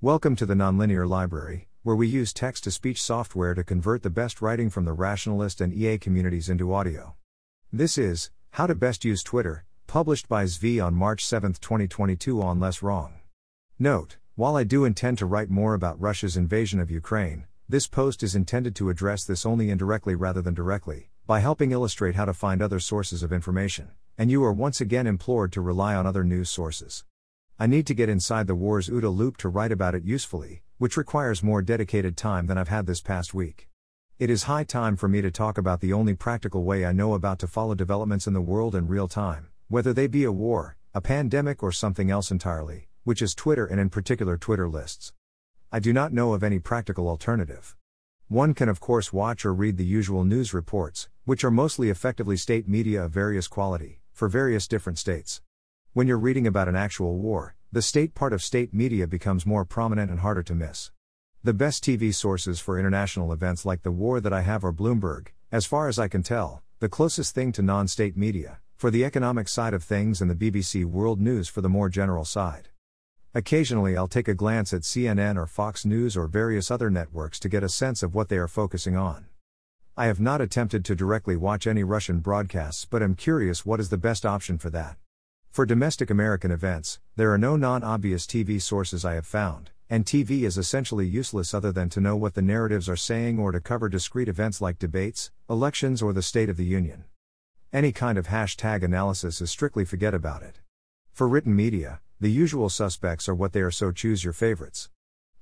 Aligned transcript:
Welcome 0.00 0.36
to 0.36 0.46
the 0.46 0.54
Nonlinear 0.54 1.08
Library, 1.08 1.66
where 1.82 1.96
we 1.96 2.06
use 2.06 2.32
text 2.32 2.62
to 2.62 2.70
speech 2.70 3.02
software 3.02 3.52
to 3.54 3.64
convert 3.64 4.04
the 4.04 4.10
best 4.10 4.40
writing 4.40 4.70
from 4.70 4.84
the 4.84 4.92
rationalist 4.92 5.60
and 5.60 5.74
EA 5.74 5.98
communities 5.98 6.48
into 6.48 6.72
audio. 6.72 7.16
This 7.72 7.98
is 7.98 8.30
How 8.52 8.68
to 8.68 8.76
Best 8.76 9.04
Use 9.04 9.24
Twitter, 9.24 9.64
published 9.88 10.28
by 10.28 10.44
Zvi 10.44 10.80
on 10.80 10.94
March 10.94 11.24
7, 11.24 11.54
2022 11.54 12.40
on 12.40 12.60
Less 12.60 12.80
Wrong. 12.80 13.14
Note, 13.76 14.18
while 14.36 14.56
I 14.56 14.62
do 14.62 14.84
intend 14.84 15.18
to 15.18 15.26
write 15.26 15.50
more 15.50 15.74
about 15.74 16.00
Russia's 16.00 16.36
invasion 16.36 16.78
of 16.78 16.92
Ukraine, 16.92 17.46
this 17.68 17.88
post 17.88 18.22
is 18.22 18.36
intended 18.36 18.76
to 18.76 18.90
address 18.90 19.24
this 19.24 19.44
only 19.44 19.68
indirectly 19.68 20.14
rather 20.14 20.40
than 20.40 20.54
directly, 20.54 21.10
by 21.26 21.40
helping 21.40 21.72
illustrate 21.72 22.14
how 22.14 22.26
to 22.26 22.32
find 22.32 22.62
other 22.62 22.78
sources 22.78 23.24
of 23.24 23.32
information, 23.32 23.88
and 24.16 24.30
you 24.30 24.44
are 24.44 24.52
once 24.52 24.80
again 24.80 25.08
implored 25.08 25.50
to 25.50 25.60
rely 25.60 25.96
on 25.96 26.06
other 26.06 26.22
news 26.22 26.48
sources. 26.48 27.02
I 27.60 27.66
need 27.66 27.88
to 27.88 27.94
get 27.94 28.08
inside 28.08 28.46
the 28.46 28.54
war's 28.54 28.88
OODA 28.88 29.12
loop 29.12 29.36
to 29.38 29.48
write 29.48 29.72
about 29.72 29.96
it 29.96 30.04
usefully, 30.04 30.62
which 30.76 30.96
requires 30.96 31.42
more 31.42 31.60
dedicated 31.60 32.16
time 32.16 32.46
than 32.46 32.56
I've 32.56 32.68
had 32.68 32.86
this 32.86 33.00
past 33.00 33.34
week. 33.34 33.68
It 34.16 34.30
is 34.30 34.44
high 34.44 34.62
time 34.62 34.94
for 34.94 35.08
me 35.08 35.22
to 35.22 35.32
talk 35.32 35.58
about 35.58 35.80
the 35.80 35.92
only 35.92 36.14
practical 36.14 36.62
way 36.62 36.86
I 36.86 36.92
know 36.92 37.14
about 37.14 37.40
to 37.40 37.48
follow 37.48 37.74
developments 37.74 38.28
in 38.28 38.32
the 38.32 38.40
world 38.40 38.76
in 38.76 38.86
real 38.86 39.08
time, 39.08 39.48
whether 39.66 39.92
they 39.92 40.06
be 40.06 40.22
a 40.22 40.30
war, 40.30 40.76
a 40.94 41.00
pandemic, 41.00 41.60
or 41.60 41.72
something 41.72 42.12
else 42.12 42.30
entirely, 42.30 42.86
which 43.02 43.20
is 43.20 43.34
Twitter 43.34 43.66
and 43.66 43.80
in 43.80 43.90
particular 43.90 44.36
Twitter 44.36 44.68
lists. 44.68 45.12
I 45.72 45.80
do 45.80 45.92
not 45.92 46.12
know 46.12 46.34
of 46.34 46.44
any 46.44 46.60
practical 46.60 47.08
alternative. 47.08 47.74
One 48.28 48.54
can, 48.54 48.68
of 48.68 48.78
course, 48.78 49.12
watch 49.12 49.44
or 49.44 49.52
read 49.52 49.78
the 49.78 49.84
usual 49.84 50.22
news 50.22 50.54
reports, 50.54 51.08
which 51.24 51.42
are 51.42 51.50
mostly 51.50 51.90
effectively 51.90 52.36
state 52.36 52.68
media 52.68 53.06
of 53.06 53.10
various 53.10 53.48
quality, 53.48 54.00
for 54.12 54.28
various 54.28 54.68
different 54.68 55.00
states. 55.00 55.40
When 55.98 56.06
you're 56.06 56.16
reading 56.16 56.46
about 56.46 56.68
an 56.68 56.76
actual 56.76 57.16
war, 57.16 57.56
the 57.72 57.82
state 57.82 58.14
part 58.14 58.32
of 58.32 58.40
state 58.40 58.72
media 58.72 59.08
becomes 59.08 59.44
more 59.44 59.64
prominent 59.64 60.12
and 60.12 60.20
harder 60.20 60.44
to 60.44 60.54
miss. 60.54 60.92
The 61.42 61.52
best 61.52 61.82
TV 61.82 62.14
sources 62.14 62.60
for 62.60 62.78
international 62.78 63.32
events 63.32 63.66
like 63.66 63.82
the 63.82 63.90
war 63.90 64.20
that 64.20 64.32
I 64.32 64.42
have 64.42 64.64
are 64.64 64.72
Bloomberg, 64.72 65.30
as 65.50 65.66
far 65.66 65.88
as 65.88 65.98
I 65.98 66.06
can 66.06 66.22
tell, 66.22 66.62
the 66.78 66.88
closest 66.88 67.34
thing 67.34 67.50
to 67.50 67.62
non 67.62 67.88
state 67.88 68.16
media, 68.16 68.60
for 68.76 68.92
the 68.92 69.04
economic 69.04 69.48
side 69.48 69.74
of 69.74 69.82
things, 69.82 70.20
and 70.20 70.30
the 70.30 70.36
BBC 70.36 70.84
World 70.84 71.20
News 71.20 71.48
for 71.48 71.62
the 71.62 71.68
more 71.68 71.88
general 71.88 72.24
side. 72.24 72.68
Occasionally, 73.34 73.96
I'll 73.96 74.06
take 74.06 74.28
a 74.28 74.34
glance 74.34 74.72
at 74.72 74.82
CNN 74.82 75.36
or 75.36 75.48
Fox 75.48 75.84
News 75.84 76.16
or 76.16 76.28
various 76.28 76.70
other 76.70 76.90
networks 76.90 77.40
to 77.40 77.48
get 77.48 77.64
a 77.64 77.68
sense 77.68 78.04
of 78.04 78.14
what 78.14 78.28
they 78.28 78.36
are 78.36 78.46
focusing 78.46 78.96
on. 78.96 79.26
I 79.96 80.06
have 80.06 80.20
not 80.20 80.40
attempted 80.40 80.84
to 80.84 80.94
directly 80.94 81.34
watch 81.34 81.66
any 81.66 81.82
Russian 81.82 82.20
broadcasts, 82.20 82.84
but 82.84 83.02
am 83.02 83.16
curious 83.16 83.66
what 83.66 83.80
is 83.80 83.88
the 83.88 83.98
best 83.98 84.24
option 84.24 84.58
for 84.58 84.70
that. 84.70 84.96
For 85.50 85.66
domestic 85.66 86.10
American 86.10 86.50
events, 86.50 87.00
there 87.16 87.32
are 87.32 87.38
no 87.38 87.56
non 87.56 87.82
obvious 87.82 88.26
TV 88.26 88.60
sources 88.62 89.04
I 89.04 89.14
have 89.14 89.26
found, 89.26 89.70
and 89.90 90.04
TV 90.04 90.42
is 90.42 90.58
essentially 90.58 91.06
useless 91.06 91.52
other 91.54 91.72
than 91.72 91.88
to 91.90 92.00
know 92.00 92.14
what 92.14 92.34
the 92.34 92.42
narratives 92.42 92.88
are 92.88 92.96
saying 92.96 93.38
or 93.38 93.52
to 93.52 93.60
cover 93.60 93.88
discrete 93.88 94.28
events 94.28 94.60
like 94.60 94.78
debates, 94.78 95.30
elections, 95.48 96.02
or 96.02 96.12
the 96.12 96.22
State 96.22 96.48
of 96.48 96.56
the 96.56 96.64
Union. 96.64 97.04
Any 97.72 97.92
kind 97.92 98.18
of 98.18 98.28
hashtag 98.28 98.82
analysis 98.82 99.40
is 99.40 99.50
strictly 99.50 99.84
forget 99.84 100.14
about 100.14 100.42
it. 100.42 100.60
For 101.12 101.26
written 101.26 101.56
media, 101.56 102.00
the 102.20 102.30
usual 102.30 102.68
suspects 102.68 103.28
are 103.28 103.34
what 103.34 103.52
they 103.52 103.60
are, 103.60 103.70
so 103.70 103.90
choose 103.90 104.24
your 104.24 104.32
favorites. 104.32 104.90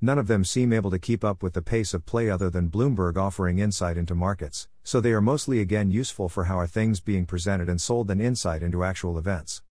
None 0.00 0.18
of 0.18 0.26
them 0.26 0.44
seem 0.44 0.72
able 0.72 0.90
to 0.90 0.98
keep 0.98 1.24
up 1.24 1.42
with 1.42 1.54
the 1.54 1.62
pace 1.62 1.94
of 1.94 2.06
play 2.06 2.30
other 2.30 2.50
than 2.50 2.70
Bloomberg 2.70 3.16
offering 3.16 3.58
insight 3.58 3.96
into 3.96 4.14
markets, 4.14 4.68
so 4.82 5.00
they 5.00 5.12
are 5.12 5.20
mostly 5.20 5.60
again 5.60 5.90
useful 5.90 6.28
for 6.28 6.44
how 6.44 6.58
are 6.58 6.66
things 6.66 7.00
being 7.00 7.26
presented 7.26 7.68
and 7.68 7.80
sold 7.80 8.08
than 8.08 8.20
insight 8.20 8.62
into 8.62 8.84
actual 8.84 9.18
events. 9.18 9.62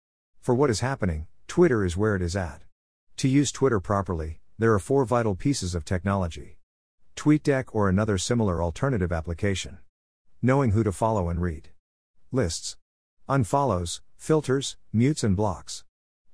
For 0.44 0.54
what 0.54 0.68
is 0.68 0.80
happening, 0.80 1.26
Twitter 1.48 1.86
is 1.86 1.96
where 1.96 2.14
it 2.14 2.20
is 2.20 2.36
at. 2.36 2.64
To 3.16 3.28
use 3.28 3.50
Twitter 3.50 3.80
properly, 3.80 4.40
there 4.58 4.74
are 4.74 4.78
four 4.78 5.06
vital 5.06 5.34
pieces 5.34 5.74
of 5.74 5.86
technology 5.86 6.58
TweetDeck 7.16 7.68
or 7.72 7.88
another 7.88 8.18
similar 8.18 8.62
alternative 8.62 9.10
application. 9.10 9.78
Knowing 10.42 10.72
who 10.72 10.84
to 10.84 10.92
follow 10.92 11.30
and 11.30 11.40
read. 11.40 11.70
Lists. 12.30 12.76
Unfollows, 13.26 14.02
filters, 14.18 14.76
mutes, 14.92 15.24
and 15.24 15.34
blocks. 15.34 15.82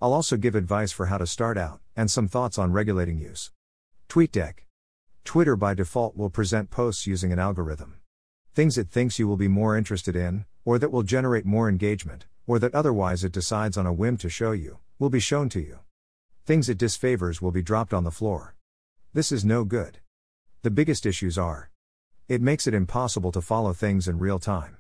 I'll 0.03 0.13
also 0.13 0.37
give 0.37 0.57
advice 0.57 0.91
for 0.91 1.07
how 1.07 1.19
to 1.19 1.25
start 1.25 1.57
out, 1.57 1.81
and 1.95 2.11
some 2.11 2.27
thoughts 2.27 2.59
on 2.59 2.73
regulating 2.73 3.21
use. 3.21 3.53
TweetDeck. 4.09 4.65
Twitter 5.25 5.55
by 5.55 5.75
default 5.75 6.17
will 6.17 6.31
present 6.31 6.71
posts 6.71 7.07
using 7.07 7.33
an 7.33 7.39
algorithm. 7.39 7.99
Things 8.55 8.77
it 8.77 8.89
thinks 8.91 9.21
you 9.21 9.29
will 9.29 9.37
be 9.37 9.47
more 9.47 9.77
interested 9.77 10.17
in, 10.17 10.47
or 10.65 10.81
that 10.81 10.91
will 10.91 11.05
generate 11.05 11.47
more 11.47 11.69
engagement, 11.69 12.27
or 12.51 12.59
that 12.59 12.75
otherwise 12.75 13.23
it 13.23 13.31
decides 13.31 13.77
on 13.77 13.87
a 13.87 13.93
whim 13.93 14.17
to 14.17 14.29
show 14.29 14.51
you, 14.51 14.77
will 14.99 15.09
be 15.09 15.21
shown 15.21 15.49
to 15.49 15.61
you. 15.61 15.79
Things 16.45 16.69
it 16.69 16.79
disfavors 16.79 17.41
will 17.41 17.53
be 17.53 17.63
dropped 17.63 17.95
on 17.95 18.03
the 18.03 18.11
floor. 18.11 18.57
This 19.15 19.31
is 19.31 19.45
no 19.45 19.63
good. 19.63 20.01
The 20.63 20.71
biggest 20.73 21.07
issues 21.07 21.39
are 21.39 21.71
it 22.27 22.43
makes 22.43 22.67
it 22.67 22.75
impossible 22.75 23.31
to 23.31 23.41
follow 23.41 23.73
things 23.73 24.09
in 24.09 24.19
real 24.19 24.41
time. 24.41 24.79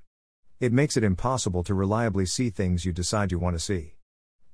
It 0.58 0.72
makes 0.72 0.96
it 0.96 1.04
impossible 1.04 1.62
to 1.62 1.72
reliably 1.72 2.26
see 2.26 2.50
things 2.50 2.84
you 2.84 2.92
decide 2.92 3.30
you 3.30 3.38
want 3.38 3.54
to 3.54 3.60
see. 3.60 3.94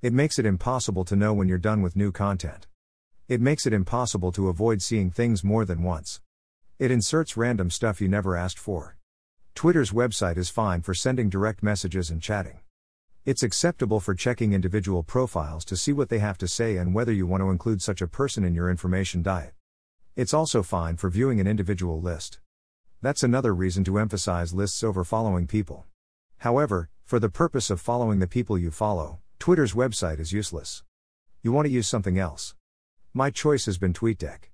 It 0.03 0.13
makes 0.13 0.39
it 0.39 0.45
impossible 0.45 1.07
to 1.07 1.17
know 1.17 1.33
when 1.33 1.49
you're 1.49 1.57
done 1.57 1.81
with 1.81 1.97
new 1.97 2.13
content. 2.13 2.67
It 3.29 3.41
makes 3.41 3.65
it 3.65 3.73
impossible 3.73 4.31
to 4.33 4.51
avoid 4.51 4.83
seeing 4.83 5.11
things 5.11 5.43
more 5.43 5.65
than 5.65 5.83
once. 5.83 6.21
It 6.79 6.91
inserts 6.91 7.35
random 7.35 7.71
stuff 7.71 8.03
you 8.03 8.09
never 8.09 8.37
asked 8.37 8.59
for. 8.59 8.99
Twitter's 9.55 9.91
website 9.91 10.37
is 10.37 10.51
fine 10.51 10.83
for 10.83 10.93
sending 10.93 11.31
direct 11.31 11.63
messages 11.63 12.11
and 12.11 12.21
chatting. 12.21 12.61
It's 13.27 13.43
acceptable 13.43 13.99
for 13.99 14.15
checking 14.15 14.53
individual 14.53 15.03
profiles 15.03 15.65
to 15.65 15.77
see 15.77 15.93
what 15.93 16.11
they 16.11 16.21
have 16.21 16.39
to 16.39 16.47
say 16.47 16.77
and 16.77 16.95
whether 16.95 17.11
you 17.11 17.27
want 17.27 17.41
to 17.41 17.51
include 17.51 17.83
such 17.83 18.01
a 18.01 18.07
person 18.07 18.45
in 18.45 18.55
your 18.55 18.71
information 18.71 19.21
diet. 19.21 19.53
It's 20.15 20.33
also 20.33 20.63
fine 20.63 20.97
for 20.97 21.11
viewing 21.11 21.41
an 21.41 21.49
individual 21.49 22.01
list. 22.01 22.39
That's 23.03 23.25
another 23.25 23.53
reason 23.53 23.83
to 23.83 23.99
emphasize 23.99 24.55
lists 24.55 24.85
over 24.85 25.03
following 25.03 25.49
people. 25.49 25.87
However, 26.39 26.89
for 27.03 27.19
the 27.19 27.29
purpose 27.29 27.69
of 27.69 27.81
following 27.81 28.21
the 28.21 28.29
people 28.29 28.57
you 28.57 28.71
follow, 28.71 29.19
Twitter's 29.41 29.75
website 29.75 30.21
is 30.21 30.33
useless. 30.33 30.85
You 31.43 31.51
want 31.51 31.67
to 31.67 31.73
use 31.73 31.89
something 31.89 32.21
else. 32.21 32.55
My 33.13 33.31
choice 33.31 33.67
has 33.67 33.77
been 33.77 33.93
TweetDeck. 33.93 34.51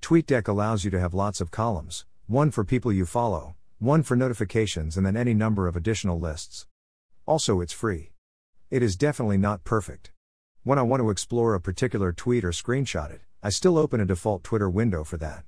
TweetDeck 0.00 0.48
allows 0.48 0.82
you 0.82 0.90
to 0.92 0.98
have 0.98 1.12
lots 1.12 1.42
of 1.42 1.50
columns, 1.50 2.06
one 2.26 2.50
for 2.50 2.64
people 2.64 2.90
you 2.90 3.04
follow, 3.04 3.54
one 3.78 4.02
for 4.02 4.16
notifications, 4.16 4.96
and 4.96 5.04
then 5.04 5.14
any 5.14 5.34
number 5.34 5.68
of 5.68 5.76
additional 5.76 6.18
lists. 6.18 6.66
Also, 7.26 7.60
it's 7.60 7.74
free. 7.74 8.12
It 8.70 8.82
is 8.82 8.96
definitely 8.96 9.38
not 9.38 9.64
perfect. 9.64 10.10
When 10.62 10.78
I 10.78 10.82
want 10.82 11.02
to 11.02 11.10
explore 11.10 11.54
a 11.54 11.60
particular 11.60 12.12
tweet 12.12 12.44
or 12.44 12.50
screenshot 12.50 13.10
it, 13.10 13.20
I 13.42 13.50
still 13.50 13.76
open 13.76 14.00
a 14.00 14.06
default 14.06 14.42
Twitter 14.42 14.70
window 14.70 15.04
for 15.04 15.18
that. 15.18 15.44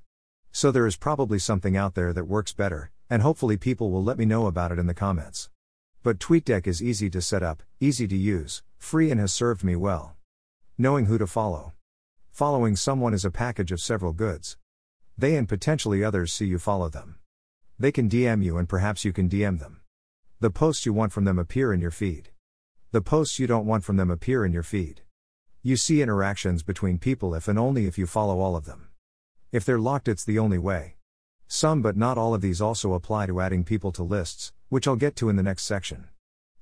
So 0.51 0.71
there 0.71 0.85
is 0.85 0.95
probably 0.95 1.39
something 1.39 1.75
out 1.75 1.95
there 1.95 2.13
that 2.13 2.25
works 2.25 2.53
better, 2.53 2.91
and 3.09 3.23
hopefully 3.23 3.57
people 3.57 3.89
will 3.89 4.03
let 4.03 4.17
me 4.17 4.25
know 4.25 4.45
about 4.45 4.71
it 4.71 4.79
in 4.79 4.85
the 4.85 4.93
comments. 4.93 5.49
But 6.03 6.19
TweetDeck 6.19 6.67
is 6.67 6.81
easy 6.81 7.09
to 7.09 7.21
set 7.21 7.41
up, 7.41 7.63
easy 7.79 8.07
to 8.07 8.15
use, 8.15 8.61
free, 8.77 9.09
and 9.09 9.19
has 9.19 9.33
served 9.33 9.63
me 9.63 9.75
well. 9.75 10.15
Knowing 10.77 11.07
who 11.07 11.17
to 11.17 11.25
follow. 11.25 11.73
Following 12.31 12.75
someone 12.75 13.15
is 13.15 13.25
a 13.25 13.31
package 13.31 13.71
of 13.71 13.81
several 13.81 14.13
goods. 14.13 14.57
They 15.17 15.35
and 15.35 15.49
potentially 15.49 16.03
others 16.03 16.31
see 16.31 16.45
you 16.45 16.59
follow 16.59 16.87
them. 16.87 17.15
They 17.79 17.91
can 17.91 18.07
DM 18.07 18.43
you 18.43 18.57
and 18.57 18.69
perhaps 18.69 19.03
you 19.03 19.11
can 19.11 19.27
DM 19.27 19.59
them. 19.59 19.81
The 20.39 20.51
posts 20.51 20.85
you 20.85 20.93
want 20.93 21.11
from 21.11 21.25
them 21.25 21.39
appear 21.39 21.73
in 21.73 21.81
your 21.81 21.91
feed. 21.91 22.29
The 22.91 23.01
posts 23.01 23.37
you 23.37 23.47
don't 23.47 23.65
want 23.65 23.83
from 23.83 23.97
them 23.97 24.09
appear 24.09 24.45
in 24.45 24.53
your 24.53 24.63
feed. 24.63 25.01
You 25.61 25.75
see 25.75 26.01
interactions 26.01 26.63
between 26.63 26.99
people 26.99 27.35
if 27.35 27.49
and 27.49 27.59
only 27.59 27.85
if 27.85 27.97
you 27.97 28.07
follow 28.07 28.39
all 28.39 28.55
of 28.55 28.63
them. 28.63 28.87
If 29.51 29.65
they're 29.65 29.77
locked, 29.77 30.07
it's 30.07 30.23
the 30.23 30.39
only 30.39 30.57
way. 30.57 30.95
Some 31.49 31.81
but 31.81 31.97
not 31.97 32.17
all 32.17 32.33
of 32.33 32.39
these 32.39 32.61
also 32.61 32.93
apply 32.93 33.25
to 33.25 33.41
adding 33.41 33.65
people 33.65 33.91
to 33.91 34.03
lists, 34.03 34.53
which 34.69 34.87
I'll 34.87 34.95
get 34.95 35.17
to 35.17 35.27
in 35.27 35.35
the 35.35 35.43
next 35.43 35.63
section. 35.63 36.07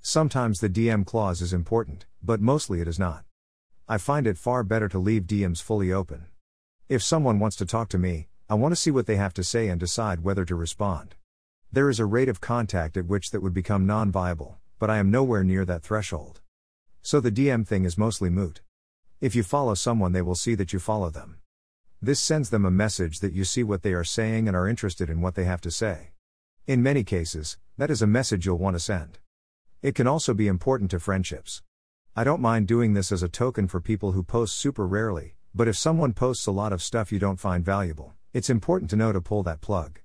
Sometimes 0.02 0.59
the 0.59 0.69
DM 0.69 1.06
clause 1.06 1.44
is 1.44 1.53
important, 1.53 2.08
but 2.24 2.42
mostly 2.42 2.81
it 2.81 2.88
is 2.88 2.97
not. 2.97 3.24
I 3.88 4.00
find 4.00 4.25
it 4.25 4.40
far 4.40 4.63
better 4.63 4.90
to 4.90 4.97
leave 4.97 5.28
DMs 5.28 5.62
fully 5.62 5.94
open. 5.94 6.25
If 6.90 7.03
someone 7.03 7.38
wants 7.38 7.56
to 7.57 7.68
talk 7.68 7.88
to 7.90 8.00
me, 8.00 8.30
I 8.50 8.56
want 8.56 8.71
to 8.71 8.81
see 8.81 8.89
what 8.89 9.06
they 9.06 9.18
have 9.18 9.36
to 9.36 9.44
say 9.44 9.68
and 9.68 9.80
decide 9.80 10.24
whether 10.24 10.44
to 10.45 10.56
respond. 10.56 11.13
There 11.71 11.88
is 11.88 12.00
a 12.00 12.06
rate 12.06 12.30
of 12.30 12.42
contact 12.42 12.98
at 12.98 13.06
which 13.06 13.30
that 13.30 13.42
would 13.42 13.54
become 13.54 13.86
non 13.86 14.12
viable 14.12 14.57
but 14.85 14.91
I 14.91 14.99
am 14.99 15.09
nowhere 15.09 15.43
near 15.43 15.65
that 15.65 15.81
threshold. 15.81 16.41
So 17.01 17.19
the 17.19 17.31
DM 17.31 17.65
thing 17.65 17.85
is 17.85 17.97
mostly 17.97 18.29
moot. 18.29 18.61
If 19.19 19.35
you 19.35 19.41
follow 19.41 19.73
someone, 19.73 20.11
they 20.11 20.21
will 20.21 20.35
see 20.35 20.53
that 20.53 20.73
you 20.73 20.77
follow 20.77 21.09
them. 21.09 21.39
This 22.03 22.19
sends 22.19 22.51
them 22.51 22.65
a 22.65 22.69
message 22.69 23.17
that 23.21 23.33
you 23.33 23.45
see 23.45 23.63
what 23.63 23.81
they 23.81 23.93
are 23.93 24.03
saying 24.03 24.47
and 24.47 24.55
are 24.55 24.67
interested 24.67 25.09
in 25.09 25.21
what 25.21 25.33
they 25.33 25.45
have 25.45 25.59
to 25.61 25.71
say. 25.71 26.11
In 26.67 26.83
many 26.83 27.03
cases, 27.03 27.57
that 27.79 27.89
is 27.89 28.03
a 28.03 28.05
message 28.05 28.45
you'll 28.45 28.59
want 28.59 28.75
to 28.75 28.79
send. 28.79 29.17
It 29.81 29.95
can 29.95 30.05
also 30.05 30.35
be 30.35 30.45
important 30.45 30.91
to 30.91 30.99
friendships. 30.99 31.63
I 32.15 32.23
don't 32.23 32.39
mind 32.39 32.67
doing 32.67 32.93
this 32.93 33.11
as 33.11 33.23
a 33.23 33.27
token 33.27 33.67
for 33.67 33.81
people 33.81 34.11
who 34.11 34.21
post 34.21 34.55
super 34.55 34.85
rarely, 34.85 35.33
but 35.55 35.67
if 35.67 35.75
someone 35.75 36.13
posts 36.13 36.45
a 36.45 36.51
lot 36.51 36.71
of 36.71 36.83
stuff 36.83 37.11
you 37.11 37.17
don't 37.17 37.39
find 37.39 37.65
valuable, 37.65 38.13
it's 38.33 38.51
important 38.51 38.91
to 38.91 38.95
know 38.95 39.11
to 39.11 39.19
pull 39.19 39.41
that 39.41 39.61
plug. 39.61 40.01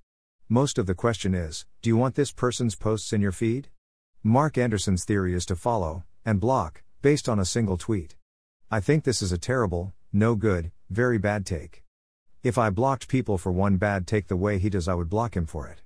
Most 0.49 0.79
of 0.79 0.87
the 0.87 0.95
question 0.95 1.35
is 1.35 1.67
do 1.83 1.91
you 1.91 1.99
want 1.99 2.15
this 2.15 2.33
person's 2.33 2.77
posts 2.77 3.13
in 3.13 3.21
your 3.21 3.31
feed? 3.31 3.69
Marc 4.23 4.59
Andreessen's 4.59 5.07
theory 5.07 5.33
is 5.33 5.47
to 5.47 5.57
follow 5.57 6.05
and 6.27 6.39
block 6.39 6.83
based 7.01 7.27
on 7.27 7.39
a 7.39 7.45
single 7.47 7.79
tweet. 7.79 8.17
I 8.71 8.79
think 8.79 9.05
this 9.05 9.23
is 9.23 9.33
a 9.33 9.39
terrible, 9.39 9.95
no 10.13 10.35
good, 10.35 10.73
very 10.91 11.17
bad 11.17 11.47
take. 11.47 11.83
If 12.43 12.59
I 12.59 12.69
blocked 12.69 13.09
people 13.09 13.39
for 13.39 13.51
one 13.51 13.79
bad 13.79 14.07
take 14.07 14.29
the 14.29 14.37
way 14.37 14.59
he 14.59 14.69
does, 14.69 14.89
I 14.89 14.93
would 14.93 15.09
block 15.09 15.39
him 15.39 15.47
for 15.47 15.69
it. 15.69 15.81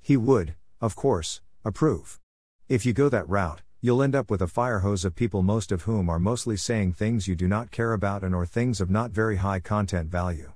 He 0.00 0.16
would, 0.16 0.54
of 0.80 0.94
course, 0.94 1.40
approve. 1.64 2.20
If 2.68 2.86
you 2.86 2.92
go 2.92 3.08
that 3.08 3.28
route, 3.28 3.62
you'll 3.80 4.04
end 4.04 4.14
up 4.14 4.30
with 4.30 4.42
a 4.42 4.46
fire 4.46 4.78
hose 4.78 5.04
of 5.04 5.16
people, 5.16 5.42
most 5.42 5.72
of 5.72 5.82
whom 5.82 6.08
are 6.08 6.20
mostly 6.20 6.56
saying 6.56 6.92
things 6.92 7.26
you 7.26 7.34
do 7.34 7.48
not 7.48 7.72
care 7.72 7.94
about 7.94 8.22
and 8.22 8.32
or 8.32 8.46
things 8.46 8.80
of 8.80 8.90
not 8.90 9.10
very 9.10 9.38
high 9.38 9.58
content 9.58 10.08
value. 10.08 10.52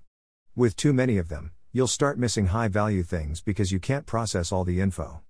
With 0.55 0.77
too 0.77 0.93
many 0.93 1.19
of 1.19 1.29
them, 1.29 1.51
you'll 1.73 1.89
start 1.89 2.21
missing 2.21 2.47
high 2.47 2.69
value 2.69 3.03
things 3.03 3.43
because 3.43 3.73
you 3.73 3.81
can't 3.81 4.07
process 4.07 4.53
all 4.53 4.63
the 4.63 4.81
info. 4.81 5.23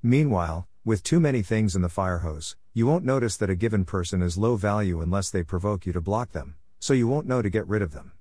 Meanwhile, 0.00 0.68
with 0.84 1.02
too 1.02 1.20
many 1.20 1.42
things 1.42 1.76
in 1.76 1.82
the 1.82 1.90
fire 1.90 2.18
hose, 2.18 2.56
you 2.72 2.86
won't 2.86 3.04
notice 3.04 3.36
that 3.36 3.50
a 3.50 3.54
given 3.54 3.84
person 3.84 4.22
is 4.22 4.38
low 4.38 4.56
value 4.56 5.02
unless 5.02 5.28
they 5.28 5.42
provoke 5.42 5.84
you 5.84 5.92
to 5.92 6.00
block 6.00 6.32
them, 6.32 6.54
so 6.78 6.94
you 6.94 7.06
won't 7.06 7.26
know 7.26 7.42
to 7.42 7.50
get 7.50 7.66
rid 7.68 7.82
of 7.82 7.92
them. 7.92 8.12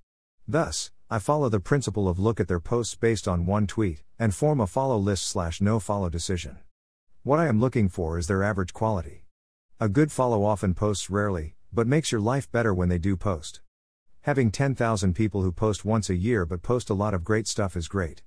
Thus, 0.45 0.91
I 1.09 1.19
follow 1.19 1.47
the 1.47 1.61
principle 1.61 2.09
of 2.09 2.19
look 2.19 2.39
at 2.39 2.49
their 2.49 2.59
posts 2.59 2.95
based 2.95 3.27
on 3.27 3.45
one 3.45 3.65
tweet, 3.65 4.03
and 4.19 4.35
form 4.35 4.59
a 4.59 4.67
follow 4.67 4.97
list 4.97 5.25
slash 5.25 5.61
no 5.61 5.79
follow 5.79 6.09
decision. 6.09 6.57
What 7.23 7.39
I 7.39 7.47
am 7.47 7.61
looking 7.61 7.87
for 7.87 8.17
is 8.17 8.27
their 8.27 8.43
average 8.43 8.73
quality. 8.73 9.23
A 9.79 9.87
good 9.87 10.11
follow 10.11 10.43
often 10.43 10.73
posts 10.73 11.09
rarely, 11.09 11.55
but 11.71 11.87
makes 11.87 12.11
your 12.11 12.19
life 12.19 12.51
better 12.51 12.73
when 12.73 12.89
they 12.89 12.97
do 12.97 13.15
post. 13.15 13.61
Having 14.23 14.51
10,000 14.51 15.13
people 15.13 15.43
who 15.43 15.53
post 15.53 15.85
once 15.85 16.09
a 16.09 16.15
year 16.15 16.45
but 16.45 16.61
post 16.61 16.89
a 16.89 16.93
lot 16.93 17.13
of 17.13 17.23
great 17.23 17.47
stuff 17.47 17.77
is 17.77 17.87
great. 17.87 18.21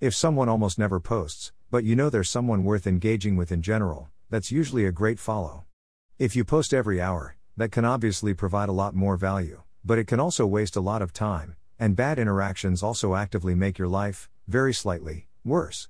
If 0.00 0.14
someone 0.14 0.48
almost 0.48 0.78
never 0.78 1.00
posts, 1.00 1.52
but 1.72 1.84
you 1.84 1.96
know 1.96 2.10
there's 2.10 2.28
someone 2.28 2.64
worth 2.64 2.86
engaging 2.86 3.34
with 3.34 3.50
in 3.50 3.62
general, 3.62 4.10
that's 4.28 4.52
usually 4.52 4.84
a 4.84 4.92
great 4.92 5.18
follow. 5.18 5.64
If 6.18 6.36
you 6.36 6.44
post 6.44 6.74
every 6.74 7.00
hour, 7.00 7.36
that 7.56 7.72
can 7.72 7.86
obviously 7.86 8.34
provide 8.34 8.68
a 8.68 8.72
lot 8.72 8.94
more 8.94 9.16
value, 9.16 9.62
but 9.82 9.98
it 9.98 10.06
can 10.06 10.20
also 10.20 10.44
waste 10.44 10.76
a 10.76 10.82
lot 10.82 11.00
of 11.00 11.14
time, 11.14 11.56
and 11.78 11.96
bad 11.96 12.18
interactions 12.18 12.82
also 12.82 13.14
actively 13.14 13.54
make 13.54 13.78
your 13.78 13.88
life, 13.88 14.28
very 14.46 14.74
slightly, 14.74 15.28
worse. 15.46 15.88